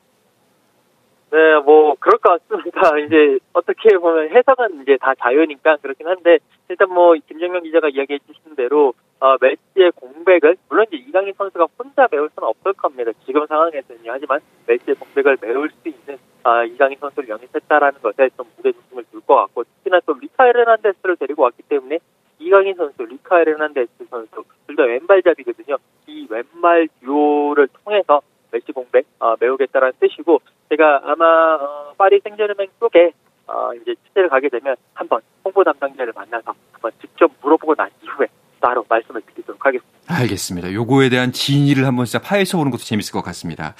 네, 1.31 1.39
뭐 1.65 1.95
그럴 1.99 2.19
것 2.19 2.47
같습니다. 2.47 2.79
이제 3.03 3.39
어떻게 3.53 3.97
보면 3.97 4.29
해석은 4.29 4.83
이제 4.83 4.97
다 5.01 5.15
자유니까 5.19 5.77
그렇긴 5.77 6.07
한데 6.07 6.37
일단 6.69 6.93
뭐 6.93 7.15
김정명 7.27 7.63
기자가 7.63 7.89
이야기해 7.89 8.19
주신 8.27 8.55
대로 8.55 8.93
어, 9.19 9.37
메시의 9.41 9.93
공백을 9.95 10.57
물론 10.69 10.85
이제 10.91 11.03
이강인 11.09 11.33
선수가 11.35 11.65
혼자 11.79 12.07
메울 12.11 12.29
수는 12.35 12.47
없을 12.47 12.73
겁니다. 12.73 13.09
지금 13.25 13.47
상황에서는요. 13.47 14.11
하지만 14.11 14.41
메시의 14.67 14.95
공백을 14.95 15.37
메울 15.41 15.71
수 15.71 15.89
있는 15.89 16.19
아, 16.47 16.63
이강인 16.63 16.97
선수를 16.99 17.27
영입했다라는 17.29 18.01
것에 18.01 18.29
좀 18.37 18.45
무게 18.55 18.71
중심을 18.71 19.03
둘 19.11 19.19
것 19.21 19.33
같고 19.35 19.63
특히나 19.63 19.99
또 20.05 20.13
뤼카 20.13 20.47
에르난데스를 20.47 21.17
데리고 21.17 21.41
왔기 21.41 21.63
때문에 21.63 21.97
이강인 22.37 22.75
선수, 22.75 23.01
뤼카 23.03 23.41
에르난데스 23.41 23.89
선수 24.11 24.43
둘 24.67 24.75
다 24.75 24.83
왼발잡이거든요. 24.83 25.77
이 26.07 26.27
왼발 26.29 26.87
듀오를 27.01 27.67
통해서 27.83 28.21
메시 28.51 28.71
공백 28.73 29.05
어, 29.19 29.33
메우겠다라는 29.39 29.93
뜻이고 29.99 30.39
제가 30.69 31.01
아마 31.05 31.55
어, 31.55 31.93
파리 31.97 32.19
생제르맹 32.19 32.67
쪽에 32.79 33.11
어, 33.47 33.73
이제 33.73 33.95
취재를 34.07 34.29
가게 34.29 34.47
되면 34.49 34.75
한번 34.93 35.21
홍보 35.43 35.63
담당자를 35.63 36.13
만나서 36.15 36.53
한번 36.73 36.91
직접 37.01 37.31
물어보고 37.41 37.73
난 37.75 37.89
이후에 38.03 38.27
따로 38.59 38.85
말씀을 38.87 39.21
드리도록 39.21 39.65
하겠습니다. 39.65 39.97
알겠습니다. 40.07 40.71
요거에 40.73 41.09
대한 41.09 41.31
진위를 41.31 41.85
한번 41.87 42.05
진짜 42.05 42.19
파헤쳐 42.23 42.57
보는 42.59 42.69
것도 42.71 42.83
재밌을 42.83 43.11
것 43.13 43.21
같습니다. 43.23 43.73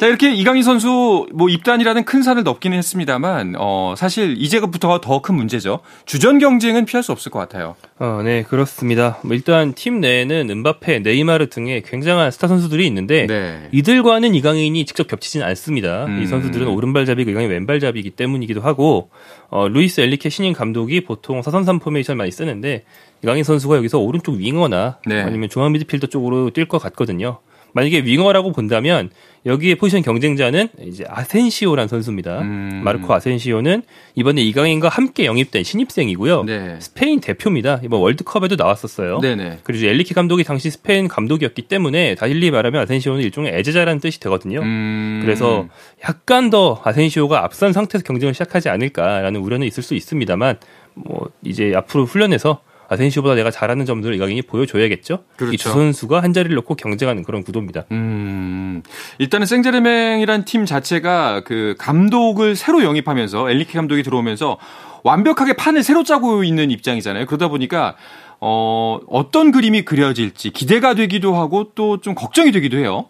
자, 0.00 0.06
이렇게 0.06 0.32
이강인 0.32 0.62
선수 0.62 1.26
뭐 1.34 1.50
입단이라는 1.50 2.06
큰 2.06 2.22
산을 2.22 2.42
넘기는 2.42 2.74
했습니다만 2.74 3.56
어, 3.58 3.92
사실 3.98 4.34
이제부터가 4.38 5.02
더 5.02 5.20
큰 5.20 5.34
문제죠. 5.34 5.80
주전 6.06 6.38
경쟁은 6.38 6.86
피할 6.86 7.02
수 7.02 7.12
없을 7.12 7.30
것 7.30 7.38
같아요. 7.38 7.76
어, 7.98 8.22
네, 8.24 8.42
그렇습니다. 8.42 9.18
뭐 9.22 9.34
일단 9.36 9.74
팀 9.74 10.00
내에는 10.00 10.48
음바페, 10.48 11.00
네이마르 11.00 11.50
등의 11.50 11.82
굉장한 11.82 12.30
스타 12.30 12.48
선수들이 12.48 12.86
있는데 12.86 13.26
네. 13.26 13.68
이들과는 13.72 14.34
이강인이 14.34 14.86
직접 14.86 15.06
겹치진 15.06 15.42
않습니다. 15.42 16.06
음. 16.06 16.22
이 16.22 16.26
선수들은 16.26 16.66
오른발잡이고 16.68 17.30
이강인 17.30 17.50
왼발잡이기 17.50 18.12
때문이기도 18.12 18.62
하고 18.62 19.10
어, 19.50 19.68
루이스 19.68 20.00
엔리케 20.00 20.30
신임 20.30 20.54
감독이 20.54 21.04
보통 21.04 21.42
사삼삼 21.42 21.78
포메이션 21.78 22.16
많이 22.16 22.30
쓰는데 22.30 22.84
이강인 23.22 23.44
선수가 23.44 23.76
여기서 23.76 23.98
오른쪽 23.98 24.36
윙어나 24.36 24.96
네. 25.04 25.20
아니면 25.20 25.50
중앙 25.50 25.72
미드필더 25.72 26.06
쪽으로 26.06 26.52
뛸 26.52 26.66
것 26.66 26.78
같거든요. 26.78 27.40
만약에 27.72 28.04
윙어라고 28.04 28.52
본다면 28.52 29.10
여기에 29.46 29.76
포지션 29.76 30.02
경쟁자는 30.02 30.68
이제 30.82 31.04
아센시오란 31.08 31.88
선수입니다. 31.88 32.40
음. 32.40 32.82
마르코 32.84 33.14
아센시오는 33.14 33.82
이번에 34.14 34.42
이강인과 34.42 34.88
함께 34.88 35.24
영입된 35.24 35.64
신입생이고요. 35.64 36.44
네. 36.44 36.76
스페인 36.80 37.20
대표입니다. 37.20 37.80
이번 37.82 38.00
월드컵에도 38.00 38.56
나왔었어요. 38.56 39.20
네네. 39.20 39.60
그리고 39.62 39.86
엔리케 39.86 40.12
감독이 40.12 40.44
당시 40.44 40.70
스페인 40.70 41.08
감독이었기 41.08 41.62
때문에 41.62 42.16
달리 42.16 42.50
말하면 42.50 42.82
아센시오는 42.82 43.22
일종의 43.22 43.54
애제자라는 43.54 44.00
뜻이 44.00 44.20
되거든요. 44.20 44.60
음. 44.60 45.20
그래서 45.24 45.68
약간 46.04 46.50
더 46.50 46.80
아센시오가 46.84 47.42
앞선 47.42 47.72
상태에서 47.72 48.04
경쟁을 48.04 48.34
시작하지 48.34 48.68
않을까라는 48.68 49.40
우려는 49.40 49.66
있을 49.66 49.82
수 49.82 49.94
있습니다만 49.94 50.58
뭐 50.94 51.30
이제 51.42 51.72
앞으로 51.74 52.04
훈련해서 52.04 52.60
아센시오보다 52.90 53.36
내가 53.36 53.50
잘하는 53.50 53.86
점들을 53.86 54.14
이강인이 54.16 54.42
보여줘야겠죠. 54.42 55.24
그렇죠. 55.36 55.54
이두 55.54 55.68
선수가 55.70 56.22
한 56.22 56.32
자리를 56.32 56.54
놓고 56.56 56.74
경쟁하는 56.74 57.22
그런 57.22 57.42
구도입니다. 57.44 57.84
음, 57.92 58.82
일단은 59.18 59.46
생제르맹이란 59.46 60.44
팀 60.44 60.66
자체가 60.66 61.42
그 61.44 61.76
감독을 61.78 62.56
새로 62.56 62.82
영입하면서 62.82 63.48
엘리케 63.48 63.72
감독이 63.74 64.02
들어오면서 64.02 64.58
완벽하게 65.04 65.52
판을 65.54 65.82
새로 65.84 66.02
짜고 66.02 66.42
있는 66.44 66.70
입장이잖아요. 66.72 67.26
그러다 67.26 67.48
보니까 67.48 67.96
어, 68.40 68.98
어떤 69.08 69.52
그림이 69.52 69.82
그려질지 69.84 70.50
기대가 70.50 70.94
되기도 70.94 71.34
하고 71.34 71.70
또 71.74 71.98
좀 71.98 72.14
걱정이 72.14 72.50
되기도 72.50 72.76
해요. 72.78 73.06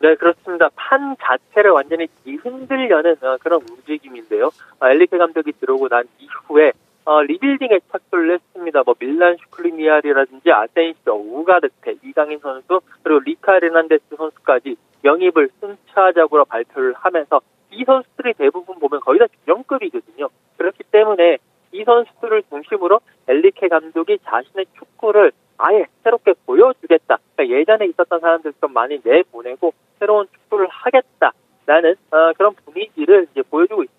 네, 0.00 0.14
그렇습니다. 0.16 0.68
판 0.76 1.16
자체를 1.22 1.70
완전히 1.70 2.06
흔들려는 2.42 3.12
어, 3.22 3.38
그런 3.40 3.60
움직임인데요. 3.68 4.50
아, 4.80 4.90
엔리케 4.90 5.16
감독이 5.16 5.52
들어오고 5.58 5.88
난 5.88 6.04
이후에 6.18 6.72
어, 7.06 7.22
리빌딩에 7.22 7.80
착수를 7.90 8.34
했습니다. 8.34 8.82
뭐 8.84 8.94
밀란 8.98 9.36
슈크리니아르라든지 9.36 10.50
아센시오, 10.50 11.14
우가르테, 11.14 11.96
이강인 12.02 12.38
선수 12.38 12.80
그리고 13.02 13.20
뤼카 13.20 13.58
에르난데스 13.58 14.16
선수까지 14.16 14.76
영입을 15.04 15.50
순차적으로 15.60 16.46
발표를 16.46 16.94
하면서 16.94 17.40
이 17.70 17.84
선수들이 17.84 18.34
대부분 18.34 18.78
보면 18.78 19.00
거의 19.00 19.18
다 19.18 19.26
주전급이거든요. 19.44 20.28
그렇기 20.56 20.84
때문에 20.84 21.38
이 21.72 21.84
선수들을 21.84 22.44
중심으로 22.48 23.00
엔리케 23.28 23.68
감독이 23.68 24.18
자신의 24.24 24.66
축구를 24.78 25.32
아예 25.58 25.86
새롭게 26.02 26.34
보여주겠다. 26.46 27.18
그러니까 27.34 27.56
예전에 27.58 27.86
있었던 27.86 28.20
사람들 28.20 28.54
좀 28.60 28.72
많이 28.72 28.98
내보내고 29.04 29.74
새로운 29.98 30.26
축구를 30.32 30.68
하겠다라는 30.68 31.96
어, 32.12 32.32
그런 32.36 32.54
분위기를 32.64 33.26
이제 33.30 33.42
보여주고. 33.42 33.84
이게 33.84 33.92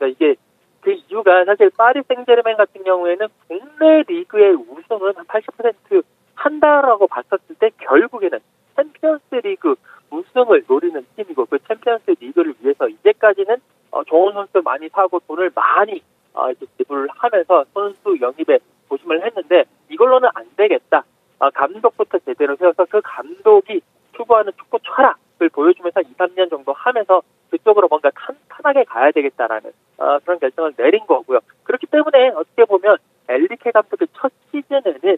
사실 1.43 1.69
파리 1.75 2.01
생제르맹 2.07 2.55
같은 2.55 2.83
경우에는 2.83 3.27
국내 3.47 4.03
리그의 4.07 4.53
우승은 4.55 5.15
한 5.15 5.25
80% 5.25 6.03
한다라고 6.35 7.07
봤었을 7.07 7.55
때 7.59 7.71
결국에는 7.81 8.39
챔피언스 8.75 9.35
리그 9.43 9.75
우승을 10.11 10.65
노리는 10.67 11.05
팀이고 11.15 11.45
그 11.45 11.57
챔피언스 11.67 12.15
리그를 12.19 12.53
위해서 12.61 12.87
이제까지는 12.87 13.57
어, 13.91 14.03
좋은 14.03 14.33
선수 14.33 14.61
많이 14.63 14.89
사고 14.89 15.19
돈을 15.19 15.51
많이 15.55 16.01
어, 16.33 16.51
이제 16.51 16.65
지불하면서 16.77 17.65
선수 17.73 18.17
영입에 18.21 18.59
치중을 18.89 19.25
했는데 19.25 19.63
이걸로는 19.89 20.29
안 20.35 20.45
되겠다. 20.55 21.03
어, 21.39 21.49
감독부터 21.49 22.19
제대로 22.19 22.55
세워서 22.55 22.85
그 22.89 23.01
감독이 23.03 23.81
추구하는 24.15 24.51
축구 24.57 24.79
철학을 24.79 25.49
보여주면서 25.49 26.01
2, 26.01 26.13
3년 26.13 26.49
정도 26.49 26.73
하면서 26.73 27.21
그쪽으로 27.51 27.87
뭔가 27.87 28.09
탄탄하게 28.11 28.85
가야 28.85 29.11
되겠다라는 29.11 29.71
어, 29.97 30.19
그런 30.19 30.39
결정을 30.39 30.73
내린 30.77 31.05
거고요. 31.05 31.39
그렇기 31.63 31.87
때문에 31.87 32.29
어떻게 32.29 32.65
보면 32.65 32.97
엘리케 33.27 33.71
감독의 33.71 34.07
첫 34.13 34.31
시즌에는 34.51 35.17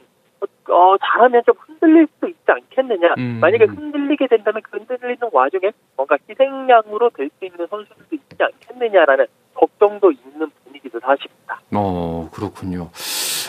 어, 0.69 0.95
잘하면 0.98 1.41
좀 1.45 1.55
흔들릴 1.57 2.07
수 2.19 2.27
있지 2.27 2.43
않겠느냐. 2.45 3.15
음. 3.38 3.39
만약에 3.39 3.65
흔들리게 3.65 4.27
된다면 4.27 4.62
그 4.70 4.77
흔들리는 4.77 5.17
와중에 5.32 5.72
뭔가 5.96 6.17
희생양으로 6.29 7.12
될 7.15 7.29
수 7.39 7.46
있는 7.46 7.67
선수들도 7.70 8.15
있지 8.15 8.38
않겠느냐라는 8.39 9.25
걱정도 9.53 10.12
있는 10.12 10.50
분위기도 10.63 11.00
사실입니다. 11.00 11.62
어, 11.74 12.29
그렇군요. 12.34 12.89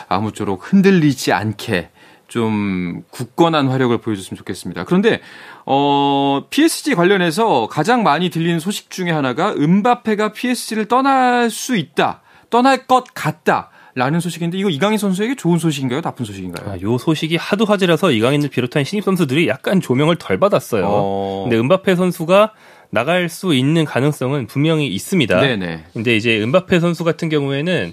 아무쪼록 0.08 0.72
흔들리지 0.72 1.32
않게 1.32 1.90
좀 2.28 3.02
굳건한 3.10 3.68
화력을 3.68 3.96
보여줬으면 3.98 4.36
좋겠습니다. 4.38 4.84
그런데 4.84 5.20
어, 5.64 6.44
PSG 6.50 6.94
관련해서 6.94 7.68
가장 7.68 8.02
많이 8.02 8.28
들리는 8.30 8.58
소식 8.58 8.90
중에 8.90 9.10
하나가 9.10 9.52
은바페가 9.52 10.32
PSG를 10.32 10.86
떠날 10.86 11.48
수 11.50 11.76
있다, 11.76 12.20
떠날 12.50 12.86
것 12.86 13.04
같다. 13.14 13.70
라는 13.98 14.20
소식인데 14.20 14.56
이거 14.56 14.70
이강인 14.70 14.96
선수에게 14.96 15.34
좋은 15.34 15.58
소식인가요? 15.58 16.02
나쁜 16.02 16.24
소식인가요? 16.24 16.70
아, 16.70 16.80
요 16.82 16.98
소식이 16.98 17.34
하도 17.34 17.64
화제라서 17.64 18.12
이강인을 18.12 18.48
비롯한 18.48 18.84
신입 18.84 19.02
선수들이 19.02 19.48
약간 19.48 19.80
조명을 19.80 20.16
덜 20.16 20.38
받았어요. 20.38 20.84
어... 20.86 21.42
근데 21.44 21.58
은바페 21.58 21.96
선수가 21.96 22.52
나갈 22.90 23.28
수 23.28 23.54
있는 23.54 23.84
가능성은 23.84 24.46
분명히 24.46 24.86
있습니다. 24.86 25.40
네네. 25.40 25.84
근데 25.92 26.16
이제 26.16 26.40
은바페 26.40 26.78
선수 26.78 27.02
같은 27.02 27.28
경우에는 27.28 27.92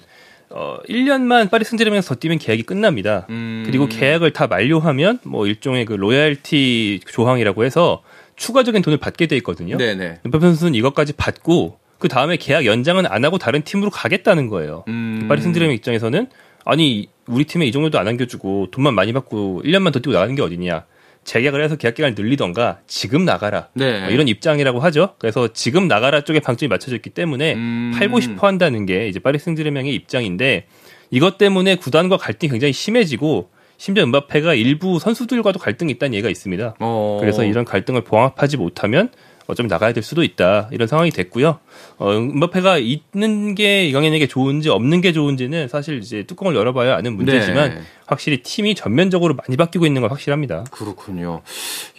어 0.51 0.77
1년만 0.87 1.49
파리 1.49 1.65
생제르맹에서 1.65 2.09
더 2.13 2.19
뛰면 2.19 2.37
계약이 2.37 2.63
끝납니다. 2.63 3.25
음... 3.31 3.63
그리고 3.65 3.87
계약을 3.87 4.31
다 4.31 4.45
만료하면 4.45 5.17
뭐 5.23 5.47
일종의 5.47 5.85
그 5.85 5.93
로얄티 5.93 6.99
조항이라고 7.07 7.65
해서 7.65 8.03
추가적인 8.35 8.83
돈을 8.83 8.99
받게 8.99 9.25
돼 9.25 9.35
있거든요. 9.37 9.77
네네. 9.77 10.19
은바페 10.23 10.45
선수는 10.45 10.75
이것까지 10.75 11.13
받고 11.13 11.79
그 12.05 12.09
다음에 12.09 12.37
계약 12.37 12.67
연장은 12.67 13.07
안 13.07 13.25
하고 13.25 13.39
다른 13.39 13.63
팀으로 13.63 13.89
가겠다는 13.89 14.47
거예요. 14.47 14.83
음... 14.87 15.25
파리 15.27 15.41
생제르맹 15.41 15.75
입장에서는 15.77 16.27
아니 16.63 17.09
우리 17.25 17.45
팀에 17.45 17.65
이 17.65 17.71
정도도 17.71 17.97
안 17.97 18.07
안겨주고 18.07 18.67
돈만 18.69 18.93
많이 18.93 19.11
받고 19.11 19.63
1년만 19.65 19.91
더 19.91 19.99
뛰고 20.01 20.13
나가는 20.13 20.35
게 20.35 20.43
어디냐. 20.43 20.85
재계약을 21.23 21.63
해서 21.63 21.77
계약 21.77 21.95
기간을 21.95 22.13
늘리던가 22.15 22.81
지금 22.85 23.25
나가라 23.25 23.69
네. 23.73 24.01
뭐 24.01 24.09
이런 24.09 24.27
입장이라고 24.27 24.81
하죠. 24.81 25.15
그래서 25.17 25.51
지금 25.51 25.87
나가라 25.87 26.21
쪽에 26.21 26.41
방점이 26.41 26.69
맞춰져 26.69 26.95
있기 26.97 27.09
때문에 27.09 27.55
음. 27.55 27.91
팔고 27.97 28.19
싶어 28.19 28.45
한다는 28.45 28.85
게 28.85 29.07
이제 29.07 29.17
파리 29.17 29.39
생제르맹의 29.39 29.95
입장인데 29.95 30.67
이것 31.09 31.39
때문에 31.39 31.73
구단과 31.77 32.17
갈등이 32.17 32.51
굉장히 32.51 32.71
심해지고 32.71 33.49
심지어 33.77 34.03
은바페가 34.03 34.53
일부 34.53 34.99
선수들과도 34.99 35.57
갈등이 35.57 35.93
있다는 35.93 36.13
얘기가 36.13 36.29
있습니다. 36.29 36.75
어. 36.79 37.17
그래서 37.19 37.43
이런 37.43 37.65
갈등을 37.65 38.03
봉합하지 38.03 38.57
못하면 38.57 39.09
어쩌면 39.47 39.67
나가야 39.67 39.93
될 39.93 40.01
수도 40.01 40.23
있다 40.23 40.69
이런 40.71 40.87
상황이 40.87 41.11
됐고요. 41.11 41.59
어, 41.97 42.11
음바페가 42.11 42.79
있는 42.79 43.53
게 43.55 43.85
이강인에게 43.87 44.27
좋은지 44.27 44.69
없는 44.69 45.01
게 45.01 45.11
좋은지는 45.13 45.67
사실 45.67 45.99
이제 45.99 46.23
뚜껑을 46.23 46.55
열어봐야 46.55 46.95
아는 46.95 47.15
문제지만 47.15 47.69
네. 47.69 47.81
확실히 48.07 48.41
팀이 48.43 48.75
전면적으로 48.75 49.35
많이 49.35 49.57
바뀌고 49.57 49.85
있는 49.85 50.01
건 50.01 50.09
확실합니다. 50.11 50.63
그렇군요. 50.71 51.41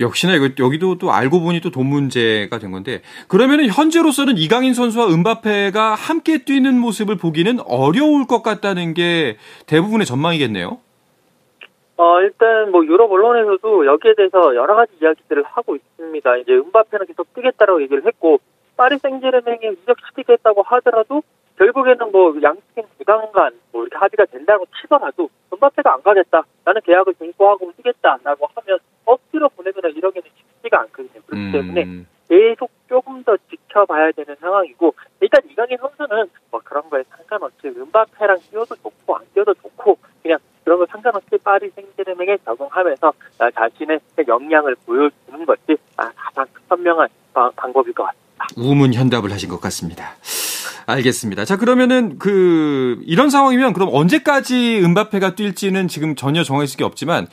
역시나 0.00 0.35
이거 0.35 0.50
여기도 0.59 0.99
또 0.99 1.12
알고 1.12 1.41
보니 1.41 1.61
또 1.61 1.71
돈 1.76 1.87
문제가 1.87 2.59
된 2.59 2.71
건데 2.71 3.03
그러면은 3.29 3.69
현재로서는 3.69 4.38
이강인 4.38 4.73
선수와 4.73 5.09
은바페가 5.09 5.95
함께 5.95 6.45
뛰는 6.45 6.79
모습을 6.79 7.17
보기는 7.17 7.61
어려울 7.67 8.26
것 8.26 8.43
같다는 8.43 8.95
게 8.95 9.37
대부분의 9.67 10.07
전망이겠네요. 10.07 10.79
어, 11.97 12.21
일단 12.21 12.71
뭐 12.71 12.85
유럽 12.85 13.11
언론에서도 13.11 13.87
여기에 13.87 14.15
대해서 14.17 14.55
여러 14.55 14.75
가지 14.75 14.93
이야기들을 15.00 15.43
하고 15.45 15.76
있습니다. 15.76 16.37
이제 16.38 16.53
은바페는 16.53 17.07
계속 17.07 17.33
뛰겠다라고 17.35 17.83
얘기를 17.83 18.05
했고 18.05 18.38
파리 18.76 18.99
생제르맹에 18.99 19.73
이적시키겠다고 19.83 20.62
하더라도 20.62 21.23
결국에는 21.57 22.12
뭐 22.12 22.35
양팀 22.43 22.85
구단 22.99 23.33
간 23.33 23.50
뭐 23.73 23.83
이렇게 23.85 23.97
합의가 23.99 24.25
된다고 24.26 24.65
치더라도 24.81 25.29
은바페가 25.53 25.95
안 25.95 26.03
가겠다. 26.03 26.43
나는 26.65 26.81
계약을 26.83 27.12
공고하고 27.15 27.73
뛰겠다라고 27.76 28.49
하면 28.55 28.79
억지로 29.05 29.49
보내거나 29.50 29.88
이러기는 29.88 30.29
쉽지가 30.35 30.81
않거든요. 30.83 31.23
그렇기 31.26 31.47
음. 31.47 31.53
때문에 31.53 32.05
계속 32.29 32.71
조금 32.88 33.23
더 33.23 33.37
지켜봐야 33.50 34.12
되는 34.12 34.35
상황이고 34.37 34.95
일단 35.21 35.43
이강인 35.50 35.76
선수는 35.79 36.26
뭐 36.50 36.61
그런 36.65 36.88
거에 36.88 37.03
상관없이 37.11 37.69
은바페랑 37.69 38.38
뛰어도 38.50 38.75
좋고 38.76 39.17
안 39.17 39.23
뛰어도 39.35 39.53
좋고 39.55 39.99
그냥 40.23 40.38
그런 40.65 40.79
거 40.79 40.87
상관없이 40.87 41.37
파리 41.45 41.69
생제르맹에 41.71 42.38
적응 42.45 42.65
하면서 42.76 43.12
자신의 43.54 43.99
역량을 44.28 44.76
보여주는 44.85 45.47
것이 45.47 45.78
가장 45.97 46.47
선명한 46.68 47.09
방법일 47.56 47.95
것 47.95 48.04
같습니다. 48.04 48.47
우문 48.56 48.92
현답을 48.92 49.33
하신 49.33 49.49
것 49.49 49.61
같습니다. 49.62 50.16
알겠습니다. 50.87 51.45
자, 51.45 51.56
그러면은 51.56 52.18
그 52.18 53.00
이런 53.06 53.30
상황이면 53.30 53.73
그럼 53.73 53.88
언제까지 53.92 54.80
은바페가 54.85 55.33
뛸지는 55.33 55.88
지금 55.88 56.14
전혀 56.14 56.45
정해질 56.45 56.76
게 56.76 56.85
없지만 56.85 57.26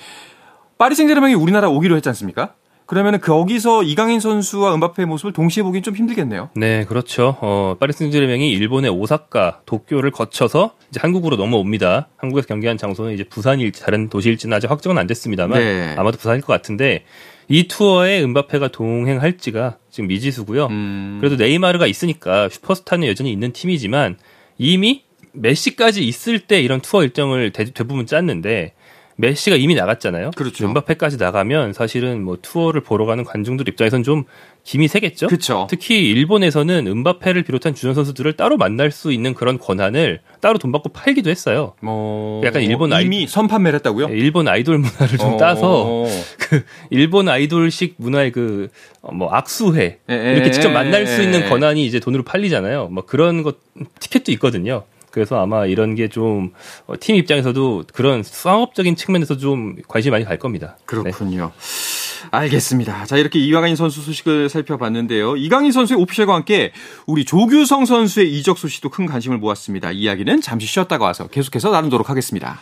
파리 0.78 0.96
생제르맹이 0.96 1.36
우리나라 1.36 1.70
오기로 1.70 1.96
했지 1.96 2.10
않습니까? 2.10 2.56
그러면 2.94 3.20
거기서 3.20 3.82
이강인 3.82 4.20
선수와 4.20 4.76
은바페의 4.76 5.08
모습을 5.08 5.34
동시에 5.34 5.64
보기는 5.64 5.82
좀 5.82 5.96
힘들겠네요. 5.96 6.52
네, 6.56 6.86
그렇죠. 6.86 7.38
어, 7.42 7.76
파리 7.80 7.92
생제르맹이 7.92 8.52
일본의 8.52 8.92
오사카, 8.92 9.62
도쿄를 9.66 10.12
거쳐서 10.12 10.76
이제 10.92 11.00
한국으로 11.02 11.36
넘어옵니다. 11.36 12.10
한국에서 12.18 12.48
경기한 12.48 12.78
장소는 12.78 13.16
이제 13.16 13.24
부산일지 13.24 13.82
다른 13.82 14.10
도시일지는 14.10 14.56
아직 14.56 14.70
확정은 14.70 15.00
안 15.00 15.08
됐습니다만 15.08 15.60
네. 15.60 15.96
아마도 15.98 16.20
부산일 16.20 16.42
것 16.42 16.54
같은데 16.54 17.04
이 17.48 17.68
투어에 17.68 18.22
은바페가 18.22 18.68
동행할지가 18.68 19.78
지금 19.90 20.08
미지수고요. 20.10 20.68
음. 20.68 21.18
그래도 21.20 21.36
네이마르가 21.36 21.88
있으니까 21.88 22.48
슈퍼스타는 22.48 23.08
여전히 23.08 23.32
있는 23.32 23.54
팀이지만 23.54 24.18
이미 24.60 25.02
메시까지 25.32 26.06
있을 26.06 26.42
때 26.42 26.62
이런 26.62 26.80
투어 26.80 27.02
일정을 27.02 27.54
대, 27.54 27.66
부분 27.66 28.06
짰는데 28.06 28.76
메시가 29.16 29.56
이미 29.56 29.76
나갔잖아요. 29.76 30.32
그렇죠. 30.36 30.66
은바페까지 30.66 31.18
나가면 31.18 31.74
사실은 31.74 32.24
뭐 32.24 32.38
투어를 32.42 32.82
보러 32.82 33.06
가는 33.06 33.24
관중들 33.24 33.68
입장에선 33.70 34.04
좀 34.04 34.24
김이 34.64 34.88
세겠죠. 34.88 35.28
그렇죠. 35.28 35.68
특히 35.70 36.10
일본에서는 36.10 36.88
은바페를 36.88 37.44
비롯한 37.44 37.76
주전 37.76 37.94
선수들을 37.94 38.34
따로 38.34 38.58
만날 38.58 38.92
수 38.92 39.12
있는 39.12 39.34
그런 39.34 39.60
권한을 39.60 40.22
따로 40.40 40.58
돈 40.58 40.72
받고 40.72 40.90
팔기도 40.90 41.30
했어요. 41.30 41.74
어... 41.82 42.42
약간 42.46 42.64
일본 42.64 42.94
아이 42.94 43.06
이미 43.06 43.28
선판매를 43.28 43.78
했다고요? 43.80 44.08
네, 44.08 44.14
일본 44.14 44.48
아이돌 44.48 44.78
문화를 44.78 45.18
좀 45.18 45.34
어... 45.34 45.38
따서 45.38 46.06
그 46.40 46.64
일본 46.90 47.28
아이돌식 47.28 47.96
문화의 47.98 48.32
그뭐 48.32 48.70
어, 49.02 49.28
악수회 49.32 50.00
이렇게 50.08 50.52
직접 50.52 50.70
만날 50.70 51.06
수 51.08 51.22
있는 51.22 51.50
권한이 51.50 51.86
이제 51.86 52.00
돈으로 52.00 52.24
팔리잖아요. 52.24 52.88
뭐 52.88 53.06
그런 53.06 53.44
것 53.44 53.58
티켓도 54.00 54.32
있거든요. 54.34 54.84
그래서 55.14 55.40
아마 55.40 55.68
이런 55.68 55.94
게 55.94 56.08
좀팀 56.08 56.52
어, 56.88 56.96
입장에서도 56.98 57.84
그런 57.94 58.24
상업적인 58.24 58.96
측면에서 58.96 59.38
좀 59.38 59.76
관심이 59.88 60.10
많이 60.10 60.26
갈 60.26 60.40
겁니다. 60.40 60.76
그렇군요. 60.88 61.52
네. 61.56 62.28
알겠습니다. 62.32 63.06
자, 63.06 63.18
이렇게 63.18 63.38
이강인 63.38 63.76
선수 63.76 64.02
소식을 64.02 64.50
살펴봤는데요. 64.50 65.38
이강인 65.38 65.72
선수의 65.72 66.00
오피셜과 66.02 66.34
함께 66.34 66.72
우리 67.06 67.26
조규성 67.26 67.86
선수의 67.86 68.34
이적 68.34 68.58
소식도 68.58 68.90
큰 68.90 69.06
관심을 69.06 69.38
모았습니다. 69.38 69.92
이야기는 69.92 70.42
잠시 70.42 70.66
쉬었다가 70.66 71.06
와서 71.06 71.28
계속해서 71.28 71.70
나누도록 71.70 72.10
하겠습니다. 72.10 72.60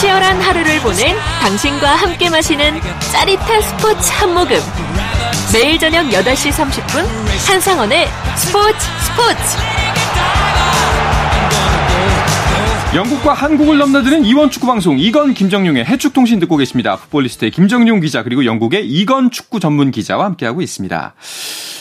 치열한 0.00 0.42
하루를 0.42 0.78
보낸 0.80 1.16
당신과 1.40 1.88
함께 1.96 2.28
마시는 2.28 2.80
짜릿한 3.12 3.62
스포츠 3.62 4.10
한 4.12 4.34
모금. 4.34 4.56
매일 5.54 5.78
저녁 5.78 6.06
8시 6.08 6.50
30분 6.50 7.06
한상원의 7.48 8.06
스포츠 8.36 8.78
스포츠. 9.06 9.56
영국과 12.94 13.32
한국을 13.32 13.78
넘나드는 13.78 14.24
이원 14.26 14.50
축구 14.50 14.66
방송 14.66 14.98
이건 14.98 15.32
김정용의 15.32 15.86
해축 15.86 16.12
통신 16.12 16.40
듣고 16.40 16.56
계십니다. 16.58 16.96
풋볼리스트의 16.96 17.50
김정용 17.50 18.00
기자 18.00 18.22
그리고 18.22 18.44
영국의 18.44 18.86
이건 18.86 19.30
축구 19.30 19.60
전문 19.60 19.90
기자와 19.90 20.26
함께하고 20.26 20.60
있습니다. 20.60 21.14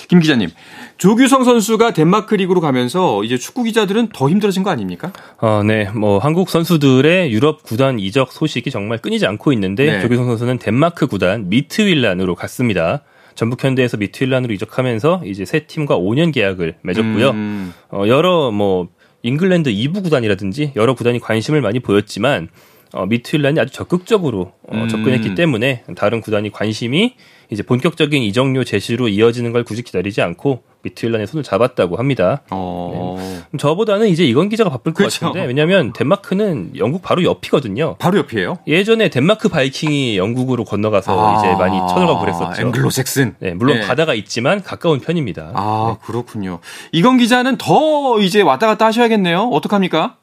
김 0.07 0.19
기자님, 0.19 0.51
조규성 0.97 1.43
선수가 1.43 1.91
덴마크 1.93 2.35
리그로 2.35 2.61
가면서 2.61 3.23
이제 3.23 3.37
축구 3.37 3.63
기자들은 3.63 4.09
더 4.13 4.29
힘들어진 4.29 4.63
거 4.63 4.69
아닙니까? 4.69 5.11
어, 5.39 5.61
네. 5.63 5.89
뭐 5.91 6.19
한국 6.19 6.49
선수들의 6.49 7.31
유럽 7.31 7.63
구단 7.63 7.99
이적 7.99 8.31
소식이 8.31 8.71
정말 8.71 8.99
끊이지 8.99 9.25
않고 9.25 9.51
있는데 9.53 9.91
네. 9.91 10.01
조규성 10.01 10.25
선수는 10.25 10.59
덴마크 10.59 11.07
구단 11.07 11.49
미트윌란으로 11.49 12.35
갔습니다. 12.35 13.03
전북 13.35 13.63
현대에서 13.63 13.97
미트윌란으로 13.97 14.53
이적하면서 14.53 15.23
이제 15.25 15.43
새 15.43 15.67
팀과 15.67 15.97
5년 15.97 16.33
계약을 16.33 16.75
맺었고요. 16.81 17.29
음. 17.31 17.73
어, 17.91 18.03
여러 18.07 18.51
뭐 18.51 18.87
잉글랜드 19.23 19.71
2부 19.71 20.03
구단이라든지 20.03 20.71
여러 20.77 20.93
구단이 20.93 21.19
관심을 21.19 21.59
많이 21.59 21.81
보였지만 21.81 22.47
어, 22.93 23.05
미트윌란이 23.07 23.59
아주 23.59 23.73
적극적으로 23.73 24.53
어, 24.63 24.77
음. 24.77 24.87
접근했기 24.87 25.35
때문에 25.35 25.83
다른 25.97 26.21
구단이 26.21 26.51
관심이 26.51 27.15
이제 27.49 27.63
본격적인 27.63 28.21
이적료 28.23 28.63
제시로 28.63 29.07
이어지는 29.07 29.51
걸 29.51 29.63
굳이 29.63 29.81
기다리지 29.81 30.21
않고 30.21 30.63
미트윌란의 30.83 31.27
손을 31.27 31.43
잡았다고 31.43 31.97
합니다. 31.97 32.43
어... 32.51 33.15
네. 33.17 33.57
저보다는 33.57 34.07
이제 34.07 34.23
이건 34.23 34.49
기자가 34.49 34.69
바쁠 34.69 34.93
것 34.93 34.97
그렇죠. 34.97 35.27
같은데 35.27 35.47
왜냐하면 35.47 35.93
덴마크는 35.93 36.73
영국 36.77 37.01
바로 37.01 37.23
옆이거든요. 37.23 37.95
바로 37.97 38.19
옆이에요? 38.19 38.59
예전에 38.67 39.09
덴마크 39.09 39.49
바이킹이 39.49 40.17
영국으로 40.17 40.63
건너가서 40.63 41.37
아... 41.37 41.39
이제 41.39 41.55
많이 41.55 41.77
쳐들어가고 41.77 42.19
그랬었죠. 42.19 42.61
앵글로색슨. 42.61 43.35
네, 43.39 43.53
물론 43.53 43.79
네. 43.79 43.87
바다가 43.87 44.13
있지만 44.13 44.61
가까운 44.61 44.99
편입니다. 44.99 45.51
아 45.55 45.95
네. 45.97 46.05
그렇군요. 46.05 46.59
이건 46.91 47.17
기자는 47.17 47.57
더 47.57 48.19
이제 48.19 48.41
왔다 48.41 48.67
갔다 48.67 48.85
하셔야겠네요. 48.85 49.49
어떡합니까? 49.51 50.17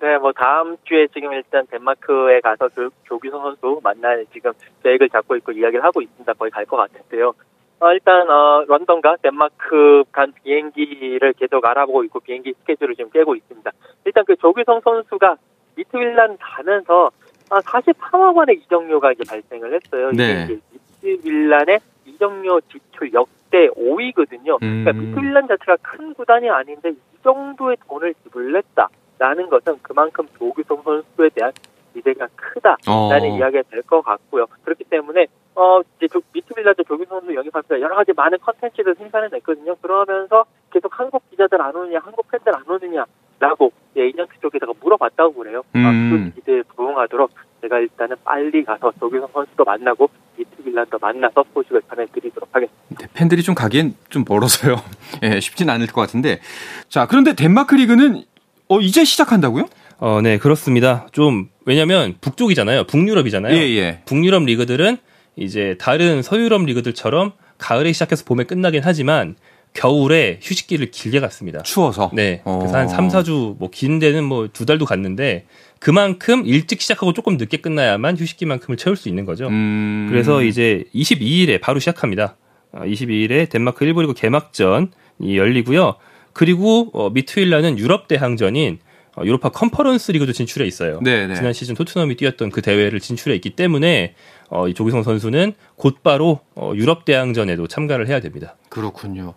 네, 0.00 0.18
뭐 0.18 0.32
다음 0.32 0.76
주에 0.84 1.06
지금 1.08 1.32
일단 1.32 1.66
덴마크에 1.70 2.40
가서 2.40 2.68
그 2.74 2.90
조규성 3.04 3.42
선수 3.42 3.80
만날 3.82 4.26
지금 4.32 4.52
계획을 4.82 5.08
잡고 5.08 5.36
있고 5.36 5.52
이야기를 5.52 5.82
하고 5.84 6.02
있습니다. 6.02 6.32
거의 6.34 6.50
갈 6.50 6.66
것 6.66 6.76
같은데요. 6.76 7.32
어, 7.80 7.92
일단 7.92 8.28
어, 8.30 8.64
런던과 8.66 9.16
덴마크 9.22 10.04
간 10.12 10.32
비행기를 10.42 11.32
계속 11.34 11.64
알아보고 11.64 12.04
있고 12.04 12.20
비행기 12.20 12.54
스케줄을 12.60 12.94
지금 12.96 13.10
깨고 13.10 13.34
있습니다. 13.36 13.70
일단 14.04 14.24
그 14.26 14.36
조규성 14.36 14.80
선수가 14.82 15.36
미트윌란 15.76 16.36
가면서 16.38 17.10
아, 17.50 17.60
48억 17.60 18.36
원의 18.36 18.56
이적료가 18.64 19.12
이제 19.12 19.24
발생을 19.28 19.74
했어요. 19.74 20.10
네. 20.12 20.44
이게 20.44 20.54
이제 20.54 20.60
미트윌란의 21.02 21.78
이적료 22.06 22.60
지출 22.62 23.12
역대 23.12 23.68
5위거든요. 23.68 24.58
그러니까 24.58 24.66
음. 24.66 24.84
그러니까 24.84 24.92
미트윌란 24.92 25.48
자체가 25.48 25.76
큰 25.82 26.14
구단이 26.14 26.48
아닌데 26.48 26.90
이 26.90 26.96
정도의 27.22 27.76
돈을 27.88 28.14
지불했다 28.24 28.88
라는 29.18 29.48
것은 29.48 29.78
그만큼 29.82 30.26
조규성 30.38 30.82
선수에 30.82 31.28
대한 31.34 31.52
기대가 31.92 32.26
크다라는 32.34 33.30
어. 33.32 33.36
이야기가 33.38 33.62
될 33.70 33.82
것 33.82 34.02
같고요. 34.02 34.46
그렇기 34.64 34.84
때문에 34.84 35.26
어 35.54 35.80
이제 36.02 36.08
미트윌란이 36.32 36.82
조규성 36.84 37.04
선수 37.08 37.32
영입하면서 37.34 37.80
여러 37.80 37.94
가지 37.94 38.12
많은 38.12 38.38
컨텐츠를 38.38 38.96
생산해냈거든요. 38.96 39.76
그러면서 39.76 40.44
계속 40.72 40.98
한국 40.98 41.22
기자들 41.30 41.60
안 41.62 41.76
오느냐, 41.76 42.00
한국 42.02 42.26
팬들 42.30 42.52
안 42.54 42.62
오느냐라고 42.68 43.72
예, 43.96 44.02
에이전트 44.06 44.40
쪽에다가 44.40 44.72
물어봤다고 44.80 45.34
그래요. 45.34 45.62
음. 45.76 45.86
아, 45.86 45.92
그 45.92 46.34
기대에 46.34 46.62
부응하도록 46.74 47.30
제가 47.60 47.78
일단은 47.78 48.16
빨리 48.24 48.64
가서 48.64 48.90
조규성 48.98 49.28
선수도 49.32 49.62
만나고 49.64 50.08
미투빌라도 50.36 50.98
만나서 50.98 51.44
소식을 51.54 51.82
전해드리도록 51.88 52.48
하겠습니다. 52.50 52.84
네, 52.98 53.06
팬들이 53.14 53.42
좀 53.42 53.54
가기엔 53.54 53.94
좀 54.08 54.24
멀어서요. 54.28 54.74
예, 55.22 55.38
쉽진 55.38 55.70
않을 55.70 55.86
것 55.86 56.00
같은데. 56.00 56.40
자, 56.88 57.06
그런데 57.06 57.34
덴마크 57.36 57.76
리그는 57.76 58.24
어, 58.68 58.80
이제 58.80 59.04
시작한다고요? 59.04 59.68
어, 59.98 60.20
네, 60.22 60.38
그렇습니다. 60.38 61.06
좀, 61.12 61.48
왜냐면 61.66 62.14
북쪽이잖아요. 62.20 62.84
북유럽이잖아요. 62.84 63.54
예, 63.54 63.60
예. 63.76 64.00
북유럽 64.06 64.44
리그들은 64.44 64.98
이제 65.36 65.76
다른 65.78 66.22
서유럽 66.22 66.64
리그들처럼 66.64 67.32
가을에 67.58 67.92
시작해서 67.92 68.24
봄에 68.24 68.44
끝나긴 68.44 68.82
하지만 68.84 69.36
겨울에 69.72 70.38
휴식기를 70.40 70.90
길게 70.92 71.18
갔습니다. 71.20 71.62
추워서? 71.62 72.10
네. 72.12 72.42
그래서 72.44 72.76
한 72.78 72.88
3, 72.88 73.08
4주, 73.08 73.58
뭐, 73.58 73.70
긴 73.72 73.98
데는 73.98 74.22
뭐 74.24 74.46
두 74.52 74.66
달도 74.66 74.84
갔는데 74.84 75.46
그만큼 75.80 76.44
일찍 76.46 76.80
시작하고 76.80 77.12
조금 77.12 77.36
늦게 77.36 77.56
끝나야만 77.58 78.16
휴식기만큼을 78.16 78.76
채울 78.76 78.96
수 78.96 79.08
있는 79.08 79.24
거죠. 79.24 79.48
음... 79.48 80.06
그래서 80.08 80.42
이제 80.42 80.84
22일에 80.94 81.60
바로 81.60 81.80
시작합니다. 81.80 82.36
22일에 82.72 83.42
아, 83.42 83.48
덴마크 83.48 83.84
1부 83.84 84.00
리그 84.02 84.14
개막전이 84.14 84.88
열리고요. 85.36 85.96
그리고 86.34 86.90
어, 86.92 87.08
미트윌라는 87.10 87.78
유럽 87.78 88.08
대항전인 88.08 88.78
어, 89.16 89.22
유로파 89.24 89.50
컨퍼런스 89.50 90.10
리그도 90.12 90.32
진출해 90.32 90.66
있어요. 90.66 90.98
네네. 91.00 91.26
네. 91.28 91.34
지난 91.34 91.52
시즌 91.52 91.74
토트넘이 91.76 92.16
뛰었던 92.16 92.50
그 92.50 92.60
대회를 92.60 92.98
진출해 92.98 93.34
있기 93.36 93.50
때문에 93.50 94.16
어, 94.50 94.66
이 94.68 94.74
조기성 94.74 95.04
선수는 95.04 95.54
곧바로 95.76 96.40
어, 96.56 96.72
유럽 96.74 97.04
대항전에도 97.04 97.68
참가를 97.68 98.08
해야 98.08 98.18
됩니다. 98.20 98.56
그렇군요. 98.68 99.34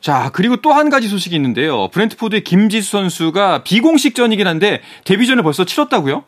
자 0.00 0.30
그리고 0.34 0.56
또 0.58 0.72
한 0.72 0.90
가지 0.90 1.08
소식이 1.08 1.34
있는데요. 1.36 1.88
브렌트포드의 1.88 2.44
김지수 2.44 2.90
선수가 2.90 3.62
비공식전이긴 3.64 4.46
한데 4.46 4.82
데뷔전을 5.06 5.42
벌써 5.42 5.64
치렀다고요? 5.64 6.24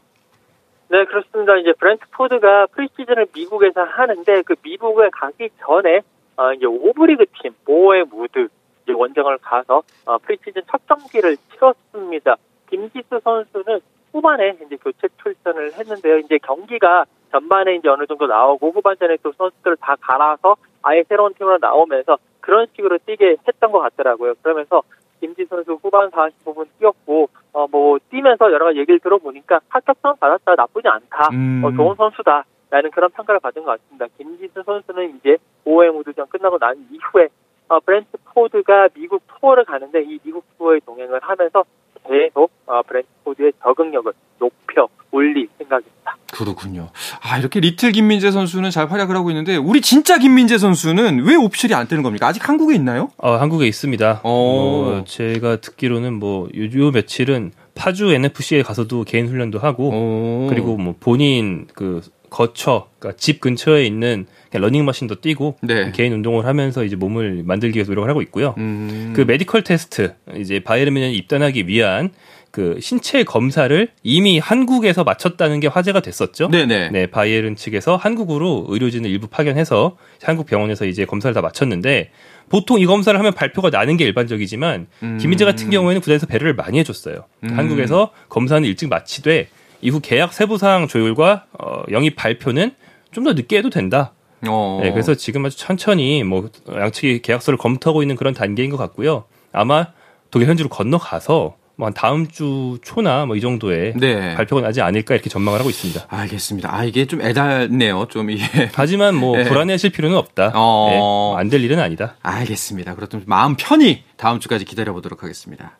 네 0.88 1.04
그렇습니다. 1.04 1.56
이제 1.58 1.72
브렌트포드가 1.78 2.68
preseason을 2.74 3.26
미국에서 3.34 3.82
하는데 3.82 4.42
그 4.42 4.54
미국에 4.62 5.10
가기 5.12 5.50
전에 5.66 6.00
어, 6.36 6.52
이제 6.54 6.64
5부 6.64 6.87
리그 6.87 7.24
팀 7.42 7.52
보어햄 7.66 8.04
우드 8.04 8.48
이제 8.86 8.92
원정을 8.92 9.38
가서 9.38 9.82
어, 10.06 10.18
프리시즌 10.18 10.62
첫 10.70 10.80
경기를 10.86 11.36
치렀습니다. 11.52 12.36
김지수 12.70 13.20
선수는 13.22 13.80
후반에 14.12 14.56
이제 14.64 14.76
교체 14.76 15.08
출전을 15.22 15.72
했는데요. 15.74 16.18
이제 16.18 16.38
경기가 16.38 17.04
전반에 17.32 17.74
이제 17.74 17.88
어느 17.88 18.06
정도 18.06 18.26
나오고 18.26 18.70
후반전에 18.70 19.18
또 19.22 19.32
선수들을 19.32 19.76
다 19.80 19.96
갈아서 20.00 20.56
아예 20.82 21.02
새로운 21.08 21.34
팀으로 21.34 21.58
나오면서 21.60 22.16
그런 22.40 22.66
식으로 22.74 22.98
뛰게 23.04 23.36
했던 23.46 23.72
것 23.72 23.80
같더라고요. 23.80 24.34
그러면서 24.40 24.82
김지수 25.20 25.44
선수 25.46 25.78
후반 25.82 26.10
45분 26.10 26.66
뛰었고 26.78 27.28
어 27.52 27.66
뭐 27.70 27.98
뛰면서 28.10 28.52
여러 28.52 28.66
가지 28.66 28.78
얘기를 28.78 29.00
들어보니까 29.00 29.60
합격점 29.68 30.16
받았다 30.18 30.54
나쁘지 30.54 30.86
않다 30.88 31.28
음. 31.32 31.62
어, 31.64 31.72
좋은 31.72 31.96
선수다 31.96 32.44
라는 32.70 32.90
그런 32.90 33.10
평가를 33.10 33.40
받은 33.40 33.64
것 33.64 33.80
같습니다. 33.80 34.06
김지수 34.18 34.62
선수는 34.64 35.16
이제 35.16 35.36
보어햄 35.64 35.90
우드전 35.92 36.26
끝나고 36.28 36.58
난 36.58 36.76
이후에 36.90 37.28
어, 37.68 37.80
브렌트포드가 37.80 38.88
미국 38.94 39.22
투어를 39.26 39.64
가는데 39.64 40.02
이 40.02 40.18
미국 40.22 40.44
투어에 40.58 40.78
동행을 40.84 41.20
하면서 41.22 41.64
계속 42.06 42.50
어, 42.66 42.82
브렌트포드의 42.82 43.52
적응력을 43.62 44.12
높여 44.38 44.88
올릴 45.10 45.48
생각입니다. 45.56 46.16
그렇군요. 46.30 46.90
아 47.22 47.38
이렇게 47.38 47.60
little 47.60 47.92
김민재 47.92 48.30
선수는 48.30 48.70
잘 48.70 48.90
활약을 48.90 49.16
하고 49.16 49.30
있는데 49.30 49.56
우리 49.56 49.80
진짜 49.80 50.18
김민재 50.18 50.58
선수는 50.58 51.24
왜 51.24 51.34
official이 51.34 51.72
안 51.72 51.88
뜨는 51.88 52.02
겁니까? 52.02 52.26
아직 52.26 52.46
한국에 52.46 52.74
있나요? 52.74 53.10
어 53.16 53.36
한국에 53.36 53.66
있습니다. 53.66 54.20
어, 54.22 55.04
제가 55.06 55.56
듣기로는 55.62 56.18
뭐요 56.18 56.64
요 56.74 56.90
며칠은 56.90 57.52
파주 57.74 58.12
NFC에 58.12 58.62
가서도 58.62 59.04
개인 59.04 59.28
훈련도 59.28 59.58
하고 59.58 59.88
오. 59.88 60.46
그리고 60.48 60.76
뭐 60.76 60.94
본인 61.00 61.66
그 61.74 62.02
거처, 62.28 62.88
그러니까 62.98 63.16
집 63.18 63.40
근처에 63.40 63.84
있는 63.84 64.26
러닝머신도 64.52 65.16
뛰고 65.20 65.58
네. 65.62 65.92
개인 65.92 66.12
운동을 66.12 66.46
하면서 66.46 66.84
이제 66.84 66.96
몸을 66.96 67.42
만들기 67.44 67.76
위해서 67.76 67.90
노력을 67.90 68.08
하고 68.08 68.22
있고요. 68.22 68.54
음. 68.58 69.12
그 69.14 69.22
medical 69.22 69.64
test 69.64 70.14
이제 70.36 70.60
바이에른 70.60 70.94
뮌헨 70.94 71.12
입단하기 71.12 71.66
위한 71.68 72.10
그 72.50 72.78
신체 72.80 73.22
검사를 73.22 73.88
이미 74.02 74.38
한국에서 74.38 75.04
마쳤다는 75.04 75.60
게 75.60 75.66
화제가 75.66 76.00
됐었죠. 76.00 76.48
네네. 76.48 76.88
네, 76.90 77.06
바이에른 77.06 77.54
측에서 77.54 77.96
한국으로 77.96 78.66
의료진을 78.68 79.10
일부 79.10 79.26
파견해서 79.26 79.98
한국 80.22 80.46
병원에서 80.46 80.86
이제 80.86 81.04
검사를 81.04 81.34
다 81.34 81.42
마쳤는데 81.42 82.10
보통 82.48 82.78
이 82.80 82.86
검사를 82.86 83.18
하면 83.18 83.34
발표가 83.34 83.68
나는 83.68 83.98
게 83.98 84.04
일반적이지만 84.04 84.86
음. 85.02 85.18
김민재 85.20 85.44
같은 85.44 85.68
경우에는 85.68 86.00
구단에서 86.00 86.26
배려를 86.26 86.54
많이 86.54 86.78
해줬어요. 86.78 87.24
음. 87.44 87.58
한국에서 87.58 88.12
검사는 88.30 88.66
일찍 88.66 88.88
마치되 88.88 89.48
이후 89.82 90.00
계약 90.00 90.32
세부사항 90.32 90.88
조율과 90.88 91.44
어, 91.58 91.82
영입 91.90 92.16
발표는 92.16 92.72
좀 93.12 93.24
더 93.24 93.32
늦게 93.32 93.58
해도 93.58 93.70
된다. 93.70 94.12
어. 94.48 94.80
네, 94.82 94.90
그래서 94.92 95.14
지금 95.14 95.44
아주 95.46 95.56
천천히 95.56 96.22
뭐 96.24 96.48
양측이 96.72 97.22
계약서를 97.22 97.56
검토하고 97.58 98.02
있는 98.02 98.16
그런 98.16 98.34
단계인 98.34 98.70
것 98.70 98.76
같고요. 98.76 99.24
아마 99.52 99.88
독일 100.30 100.48
현지로 100.48 100.68
건너가서 100.68 101.56
뭐한 101.76 101.92
다음 101.92 102.26
주 102.26 102.78
초나 102.82 103.26
뭐 103.26 103.36
이 103.36 103.40
정도에 103.40 103.92
네. 103.96 104.34
발표가 104.34 104.62
나지 104.62 104.80
않을까 104.80 105.14
이렇게 105.14 105.28
전망을 105.28 105.60
하고 105.60 105.68
있습니다. 105.70 106.06
알겠습니다. 106.08 106.74
아 106.74 106.84
이게 106.84 107.06
좀 107.06 107.20
애달네요. 107.20 108.06
좀 108.08 108.30
이게. 108.30 108.44
하지만 108.74 109.14
뭐 109.14 109.36
네. 109.36 109.44
불안해하실 109.44 109.90
필요는 109.90 110.16
없다. 110.16 110.52
어... 110.54 110.88
네, 110.90 110.96
뭐 110.96 111.36
안될 111.36 111.62
일은 111.62 111.78
아니다. 111.78 112.16
알겠습니다. 112.22 112.94
그렇다면 112.94 113.24
마음 113.28 113.56
편히 113.56 114.04
다음 114.16 114.40
주까지 114.40 114.64
기다려 114.64 114.92
보도록 114.94 115.22
하겠습니다. 115.22 115.78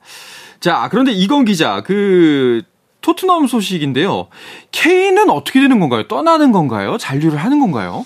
자 0.61 0.89
그런데 0.91 1.13
이건 1.13 1.45
기자 1.47 1.83
그 1.83 2.63
토트넘 3.01 3.47
소식인데요. 3.47 4.29
케인은 4.73 5.31
어떻게 5.31 5.61
되는 5.61 5.79
건가요? 5.81 6.09
떠나는 6.09 6.51
건가요? 6.53 6.99
잔류를 6.99 7.39
하는 7.39 7.61
건가요? 7.61 8.05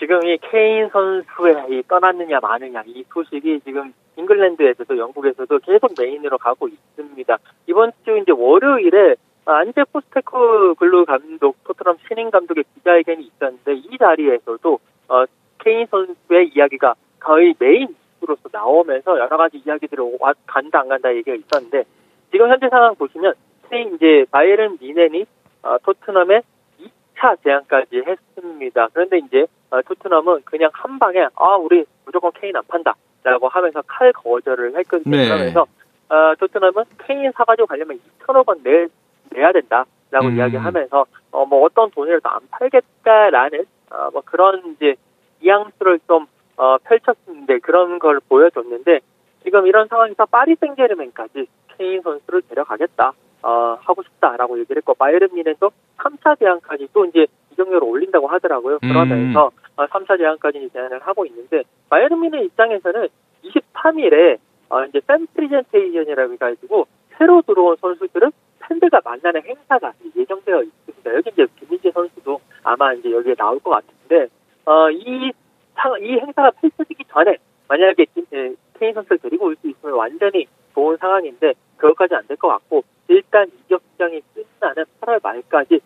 아, 0.00 0.02
지금 0.02 0.24
이 0.24 0.38
케인 0.38 0.88
선수의 0.88 1.66
이 1.68 1.82
떠나느냐 1.86 2.40
마느냐 2.40 2.82
이 2.86 3.04
소식이 3.12 3.60
지금 3.64 3.92
잉글랜드에서도 4.16 4.96
영국에서도 4.96 5.58
계속 5.58 5.92
메인으로 5.98 6.38
가고 6.38 6.68
있습니다. 6.68 7.38
이번 7.66 7.92
주 8.04 8.16
이제 8.16 8.32
월요일에 8.32 9.16
안지 9.44 9.84
포스테코글루 9.92 11.04
감독 11.04 11.62
토트넘 11.64 11.98
신임 12.08 12.30
감독의 12.30 12.64
기자회견이 12.74 13.24
있었는데 13.24 13.74
이 13.74 13.98
자리에서도 13.98 14.78
어, 15.08 15.24
케인 15.58 15.86
선수의 15.86 16.50
이야기가 16.54 16.94
거의 17.18 17.54
메인으로서 17.58 18.48
나오면서 18.50 19.18
여러 19.18 19.36
가지 19.36 19.58
이야기들이 19.58 20.00
간다 20.46 20.80
안 20.80 20.88
간다 20.88 21.14
얘기가 21.14 21.36
있었는데 21.36 21.84
지금 22.30 22.48
현재 22.48 22.68
상황 22.68 22.94
보시면 22.94 23.34
케인 23.68 23.94
이제 23.94 24.24
바이에른 24.30 24.78
뮌헨이 24.80 25.26
어, 25.62 25.76
토트넘의 25.84 26.42
2차 26.80 27.42
제안까지 27.42 28.02
했습니다. 28.06 28.88
그런데 28.92 29.18
이제 29.18 29.46
어, 29.70 29.82
토트넘은 29.82 30.42
그냥 30.44 30.70
한 30.72 30.98
방에 30.98 31.26
아 31.34 31.56
우리 31.56 31.84
무조건 32.04 32.30
케인 32.32 32.56
안 32.56 32.62
판다라고 32.66 33.48
하면서 33.48 33.82
칼 33.86 34.12
거절을 34.12 34.76
했거든요. 34.78 35.16
네. 35.16 35.28
그러면서 35.28 35.66
어, 36.08 36.34
토트넘은 36.38 36.84
케인 36.98 37.30
사가지고 37.32 37.66
가려면 37.66 38.00
2천억 38.20 38.48
원 38.48 38.62
내, 38.62 38.86
내야 39.30 39.52
된다라고 39.52 40.26
음. 40.26 40.36
이야기하면서 40.36 41.06
어, 41.32 41.46
뭐 41.46 41.64
어떤 41.64 41.90
돈이라도 41.90 42.28
안 42.28 42.40
팔겠다라는 42.50 43.64
어, 43.90 44.10
뭐 44.12 44.22
그런 44.24 44.74
이제 44.74 44.96
이양수를 45.40 46.00
좀 46.06 46.26
어, 46.56 46.76
펼쳤는데 46.78 47.60
그런 47.60 47.98
걸 47.98 48.20
보여줬는데 48.28 49.00
지금 49.44 49.66
이런 49.66 49.86
상황에서 49.88 50.26
파리 50.26 50.56
생제르맹까지 50.56 51.46
케인 51.78 52.02
선수를 52.02 52.42
데려가겠다. 52.42 53.12
어, 53.42 53.78
하고 53.80 54.02
싶다라고 54.02 54.58
얘기를 54.58 54.80
했고 54.80 54.94
바이에른 54.94 55.28
뮌헨도 55.32 55.70
3차 55.96 56.38
제안까지 56.38 56.88
또 56.92 57.06
이제 57.06 57.26
이적료를 57.70 57.84
올린다고 57.88 58.26
하더라고요. 58.26 58.78
음. 58.82 58.88
그러면서 58.88 59.46
음. 59.46 59.60
어, 59.76 59.86
3차 59.86 60.18
제안까지 60.18 60.68
제안을 60.72 61.00
하고 61.00 61.24
있는데 61.26 61.62
바이에른 61.88 62.20
뮌헨 62.20 62.44
입장에서는 62.44 63.08
23일에 63.44 64.38
어, 64.68 64.84
이제 64.84 65.00
팬 65.06 65.26
프리젠테이션이라고 65.34 66.32
해가지고 66.34 66.86
새로 67.16 67.42
들어온 67.42 67.76
선수들은 67.80 68.30
팬들과 68.60 69.00
만나는 69.04 69.42
행사가 69.44 69.92
예정되어 70.16 70.62
있습니다. 70.62 71.14
여기 71.14 71.30
이제 71.30 71.46
김민재 71.58 71.90
선수도 71.92 72.40
아마 72.62 72.92
이제 72.92 73.10
여기에 73.10 73.34
나올 73.36 73.58
것 73.60 73.70
같은데 73.70 74.28
어, 74.66 74.90
이, 74.90 75.32
상, 75.74 75.94
이 76.00 76.18
행사가 76.18 76.50
펼쳐지기 76.60 77.04
전에 77.08 77.36
만약에 77.68 78.04
김, 78.14 78.24
예, 78.32 78.54
케인 78.78 78.92
선수를 78.94 79.18
데리고 79.18 79.46
올 79.46 79.56
수 79.56 79.68
있으면 79.68 79.94
완전히 79.94 80.46
좋은 80.74 80.96
상황인데 80.98 81.54
그것까지 81.78 82.14
안 82.14 82.26
될 82.26 82.36
것 82.36 82.48
같고 82.48 82.82
일단 83.08 83.48
이적 83.64 83.82
시장이 83.92 84.20
끝나는 84.34 84.84
8월 85.00 85.20
말까지 85.22 85.80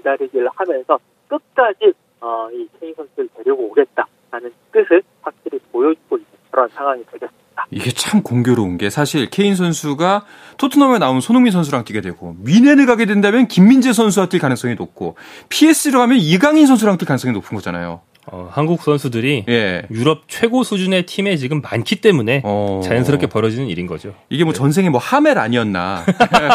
줄다리기를 0.00 0.48
하면서 0.54 0.98
끝까지 1.28 1.92
어, 2.20 2.48
이 2.52 2.68
케인 2.78 2.94
선수를 2.94 3.28
데리고 3.36 3.70
오겠다라는 3.70 4.52
뜻을 4.72 5.02
확실히 5.22 5.58
보여주고 5.72 6.16
있는 6.16 6.30
그런 6.50 6.68
상황이 6.68 7.02
되겠습니다. 7.04 7.66
이게 7.70 7.90
참 7.90 8.22
공교로운 8.22 8.78
게 8.78 8.90
사실 8.90 9.28
케인 9.30 9.54
선수가 9.54 10.24
토트넘에 10.56 10.98
나온 10.98 11.20
손흥민 11.20 11.52
선수랑 11.52 11.84
뛰게 11.84 12.00
되고 12.00 12.34
미넨을 12.40 12.86
가게 12.86 13.06
된다면 13.06 13.48
김민재 13.48 13.92
선수와 13.92 14.26
뛸 14.26 14.40
가능성이 14.40 14.74
높고 14.74 15.16
PS로 15.48 15.98
가면 15.98 16.18
이강인 16.18 16.66
선수랑 16.66 16.96
뛸 16.98 17.06
가능성이 17.06 17.32
높은 17.32 17.54
거잖아요. 17.54 18.00
어, 18.26 18.48
한국 18.52 18.82
선수들이 18.82 19.44
예. 19.48 19.82
유럽 19.90 20.24
최고 20.28 20.62
수준의 20.62 21.06
팀에 21.06 21.36
지금 21.36 21.60
많기 21.62 21.96
때문에 21.96 22.42
어... 22.44 22.80
자연스럽게 22.84 23.26
벌어지는 23.26 23.68
일인 23.68 23.86
거죠. 23.86 24.14
이게 24.28 24.44
뭐 24.44 24.52
네. 24.52 24.58
전생에 24.58 24.88
뭐 24.90 25.00
하멜 25.00 25.38
아니었나. 25.38 26.04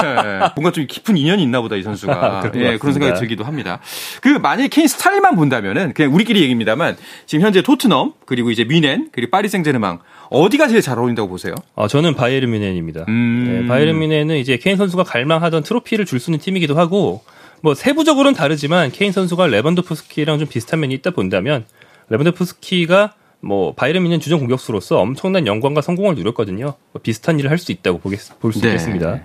뭔가 0.56 0.72
좀 0.72 0.86
깊은 0.88 1.18
인연이 1.18 1.44
있나 1.44 1.62
보다 1.62 1.76
이 1.76 1.84
선수가. 1.84 2.52
예, 2.56 2.78
그런 2.78 2.94
생각이 2.94 3.20
들기도 3.20 3.44
합니다. 3.44 3.80
그 4.22 4.30
만약에 4.30 4.70
케인 4.70 4.88
스타일만 4.88 5.36
본다면은 5.36 5.94
그냥 5.94 6.14
우리끼리 6.14 6.42
얘기입니다만 6.42 6.98
지금 7.26 7.44
현재 7.44 7.62
토트넘 7.62 8.14
그리고 8.26 8.52
이제 8.52 8.64
미넨 8.64 9.10
그리고 9.12 9.32
파리 9.32 9.50
생제르맹 9.50 10.00
어디가 10.30 10.68
제일 10.68 10.82
잘 10.82 10.98
어울린다고 11.00 11.28
보세요? 11.30 11.56
어, 11.76 11.88
저는 11.88 12.16
바이에른 12.16 12.50
뮌헨입니다. 12.52 13.06
음... 13.08 13.62
네, 13.62 13.68
바이에른 13.68 14.00
뮌헨은 14.00 14.38
이제 14.38 14.58
케인 14.58 14.78
선수가 14.78 15.04
갈망하던 15.04 15.64
트로피를 15.64 16.06
줄 16.06 16.20
수 16.20 16.32
있는 16.32 16.40
팀이기도 16.40 16.76
하고 16.78 17.24
뭐 17.66 17.74
세부적으로는 17.74 18.36
다르지만 18.36 18.92
케인 18.92 19.12
선수가 19.12 19.48
레반도프스키랑 19.48 20.38
좀 20.38 20.48
비슷한 20.48 20.82
면이 20.82 20.94
있다 20.94 21.10
본다면 21.10 21.66
레반도프스키가 22.10 23.16
뭐 23.40 23.74
바이에른 23.74 24.04
뮌헨 24.04 24.20
주전 24.20 24.38
공격수로서 24.38 25.00
엄청난 25.00 25.48
영광과 25.48 25.82
성공을 25.82 26.14
누렸거든요. 26.14 26.76
뭐 26.92 27.02
비슷한 27.02 27.40
일을 27.40 27.50
할 27.50 27.58
수 27.58 27.72
있다고 27.72 27.98
볼수 27.98 28.62
네. 28.62 28.68
있겠습니다. 28.68 29.24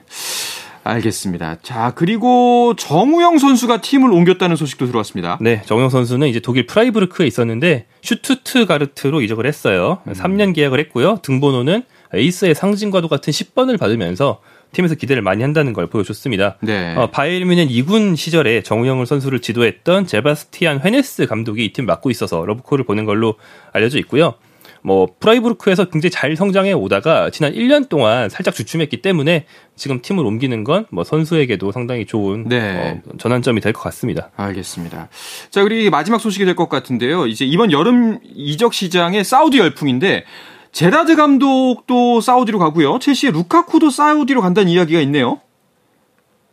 알겠습니다. 0.85 1.57
자, 1.63 1.93
그리고 1.95 2.75
정우영 2.79 3.37
선수가 3.37 3.83
팀을 3.83 4.11
옮겼다는 4.11 4.57
소식도 4.57 4.87
들어왔습니다. 4.87 5.37
네, 5.43 5.61
정우영 5.67 5.91
선수는 5.91 6.27
이제 6.29 6.41
독일 6.41 6.65
프라이부르크에 6.65 7.27
있었는데 7.27 7.85
슈투트가르트로 8.01 9.21
이적을 9.21 9.45
했어요. 9.45 9.99
음. 10.09 10.15
3년 10.15 10.55
계약을 10.55 10.81
했고요. 10.81 11.19
등번호는 11.21 11.83
에이스의 12.15 12.55
상징과도 12.55 13.09
같은 13.09 13.31
10번을 13.33 13.79
받으면서 13.79 14.41
팀에서 14.73 14.95
기대를 14.95 15.23
많이 15.23 15.43
한다는 15.43 15.73
걸 15.73 15.87
보여줬습니다. 15.87 16.57
네. 16.61 16.95
어, 16.97 17.09
바이에른 17.11 17.49
뮌헨 17.49 17.69
2군 17.69 18.17
시절에 18.17 18.63
정우영 18.63 19.05
선수를 19.05 19.41
지도했던 19.41 20.07
제바스티안 20.07 20.81
회네스 20.85 21.27
감독이 21.27 21.65
이 21.65 21.73
팀 21.73 21.87
맡고 21.87 22.11
있어서 22.11 22.45
러브콜을 22.45 22.85
보낸 22.85 23.05
걸로 23.05 23.35
알려져 23.73 23.99
있고요. 23.99 24.35
뭐 24.83 25.09
프라이부르크에서 25.21 25.85
굉장히 25.91 26.11
잘 26.11 26.35
성장해 26.37 26.73
오다가 26.73 27.29
지난 27.29 27.53
1년 27.53 27.91
동안 27.91 28.31
살짝 28.31 28.55
주춤했기 28.55 29.03
때문에 29.03 29.45
지금 29.77 30.01
팀을 30.01 30.25
옮기는 30.25 30.65
건 30.65 30.87
뭐 30.91 31.05
선수에게도 31.05 31.71
상당히 31.71 32.07
좋은 32.07 32.49
네. 32.49 33.01
어, 33.07 33.13
전환점이 33.19 33.61
될 33.61 33.75
것 33.75 33.83
같습니다. 33.83 34.31
알겠습니다. 34.37 35.09
자, 35.51 35.63
그리고 35.63 35.91
마지막 35.91 36.19
소식이 36.19 36.47
될 36.47 36.55
것 36.57 36.69
같은데요. 36.71 37.27
이제 37.27 37.45
이번 37.45 37.73
여름 37.73 38.21
이적 38.35 38.73
시장에 38.73 39.23
사우디 39.23 39.59
열풍인데 39.59 40.25
제라드 40.73 41.17
감독도 41.17 42.21
사우디로 42.21 42.59
가고요. 42.59 42.99
첼시의 42.99 43.33
루카쿠도 43.33 43.91
사우디로 43.91 44.41
간다는 44.41 44.71
이야기가 44.71 45.01
있네요. 45.01 45.41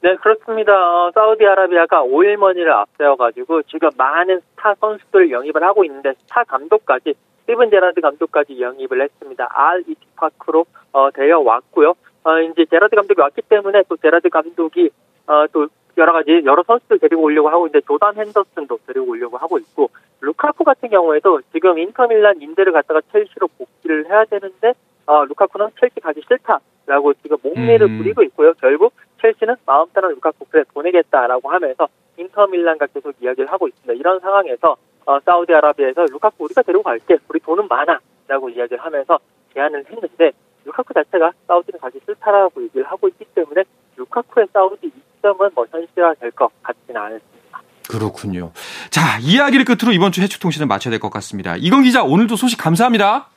네, 0.01 0.15
그렇습니다. 0.15 0.73
어, 0.73 1.11
사우디아라비아가 1.13 2.01
오일 2.03 2.37
머니를 2.37 2.71
앞세워가지고 2.71 3.63
지금 3.63 3.89
많은 3.97 4.41
스타 4.51 4.75
선수들 4.79 5.31
영입을 5.31 5.63
하고 5.63 5.83
있는데 5.85 6.13
스타 6.19 6.43
감독까지 6.43 7.15
스티븐 7.41 7.69
제라드 7.69 8.01
감독까지 8.01 8.59
영입을 8.59 9.01
했습니다. 9.01 9.47
알 9.49 9.83
이티파크로 9.87 10.65
어, 10.91 11.09
되어 11.11 11.39
왔고요. 11.39 11.93
어, 12.23 12.39
이제 12.39 12.65
제라드 12.69 12.95
감독이 12.95 13.19
왔기 13.19 13.41
때문에 13.43 13.83
또 13.89 13.97
제라드 13.97 14.29
감독이 14.29 14.89
어, 15.27 15.45
또 15.51 15.67
여러 15.97 16.13
가지 16.13 16.41
여러 16.45 16.63
선수들 16.63 16.99
데리고 16.99 17.23
오려고 17.23 17.49
하고 17.49 17.67
있는데 17.67 17.85
조던 17.85 18.15
헨더슨도 18.15 18.79
데리고 18.85 19.11
오려고 19.11 19.37
하고 19.37 19.57
있고 19.57 19.89
루카쿠 20.21 20.63
같은 20.63 20.89
경우에도 20.89 21.41
지금 21.51 21.77
인터밀란 21.77 22.41
인대를 22.41 22.71
갖다가 22.71 23.01
첼시로 23.11 23.47
복귀를 23.57 24.07
해야 24.07 24.25
되는데 24.25 24.73
어, 25.07 25.25
루카쿠는 25.25 25.69
첼시 25.79 25.99
가기 25.99 26.21
싫다라고 26.27 27.13
지금 27.15 27.37
목매를 27.41 27.87
음. 27.87 27.97
부리고 27.97 28.23
있고요. 28.23 28.53
결국 28.59 28.93
첼시는 29.21 29.55
마음 29.65 29.87
따라 29.91 30.09
루카쿠 30.09 30.45
그래 30.49 30.63
보내겠다라고 30.73 31.49
하면서 31.49 31.87
인터밀란과 32.17 32.87
계속 32.87 33.15
이야기를 33.21 33.51
하고 33.51 33.67
있습니다. 33.67 33.93
이런 33.93 34.19
상황에서 34.19 34.75
어, 35.05 35.19
사우디아라비아에서 35.21 36.05
루카쿠 36.11 36.43
우리가 36.43 36.61
데리고 36.61 36.83
갈게. 36.83 37.17
우리 37.29 37.39
돈은 37.39 37.67
많아라고 37.67 38.49
이야기를 38.49 38.77
하면서 38.83 39.17
제안을 39.53 39.85
했는데 39.89 40.31
루카쿠 40.65 40.93
자체가 40.93 41.31
사우디는 41.47 41.79
가기 41.79 42.01
싫다라고 42.05 42.61
얘기를 42.63 42.85
하고 42.85 43.07
있기 43.07 43.25
때문에 43.33 43.63
루카쿠의 43.95 44.47
사우디 44.51 44.91
입점은 45.27 45.49
뭐 45.53 45.65
현실화될 45.71 46.31
것 46.31 46.49
같지는 46.63 47.01
않습니다. 47.01 47.61
그렇군요. 47.89 48.51
자, 48.89 49.17
이야기를 49.21 49.65
끝으로 49.65 49.91
이번 49.93 50.11
주 50.11 50.21
해축 50.21 50.39
통신을 50.41 50.67
마쳐야 50.67 50.91
될 50.91 50.99
것 50.99 51.09
같습니다. 51.09 51.55
이건 51.57 51.83
기자 51.83 52.03
오늘도 52.03 52.35
소식 52.35 52.57
감사합니다. 52.57 53.27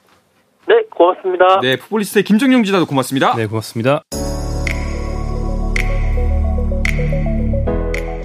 네, 0.69 0.75
고맙습니다. 0.91 1.61
네, 1.61 1.77
풋볼리스트의 1.77 2.25
김정용 2.25 2.63
기자도 2.63 2.87
고맙습니다. 2.87 3.35
네, 3.35 3.47
고맙습니다. 3.47 4.03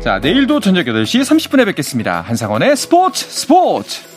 자, 0.04 0.20
내일도 0.20 0.60
저녁 0.60 0.86
8시 0.86 1.22
30분에 1.22 1.66
뵙겠습니다. 1.66 2.22
한상원의 2.22 2.76
스포츠 2.76 3.26
스포츠! 3.26 4.15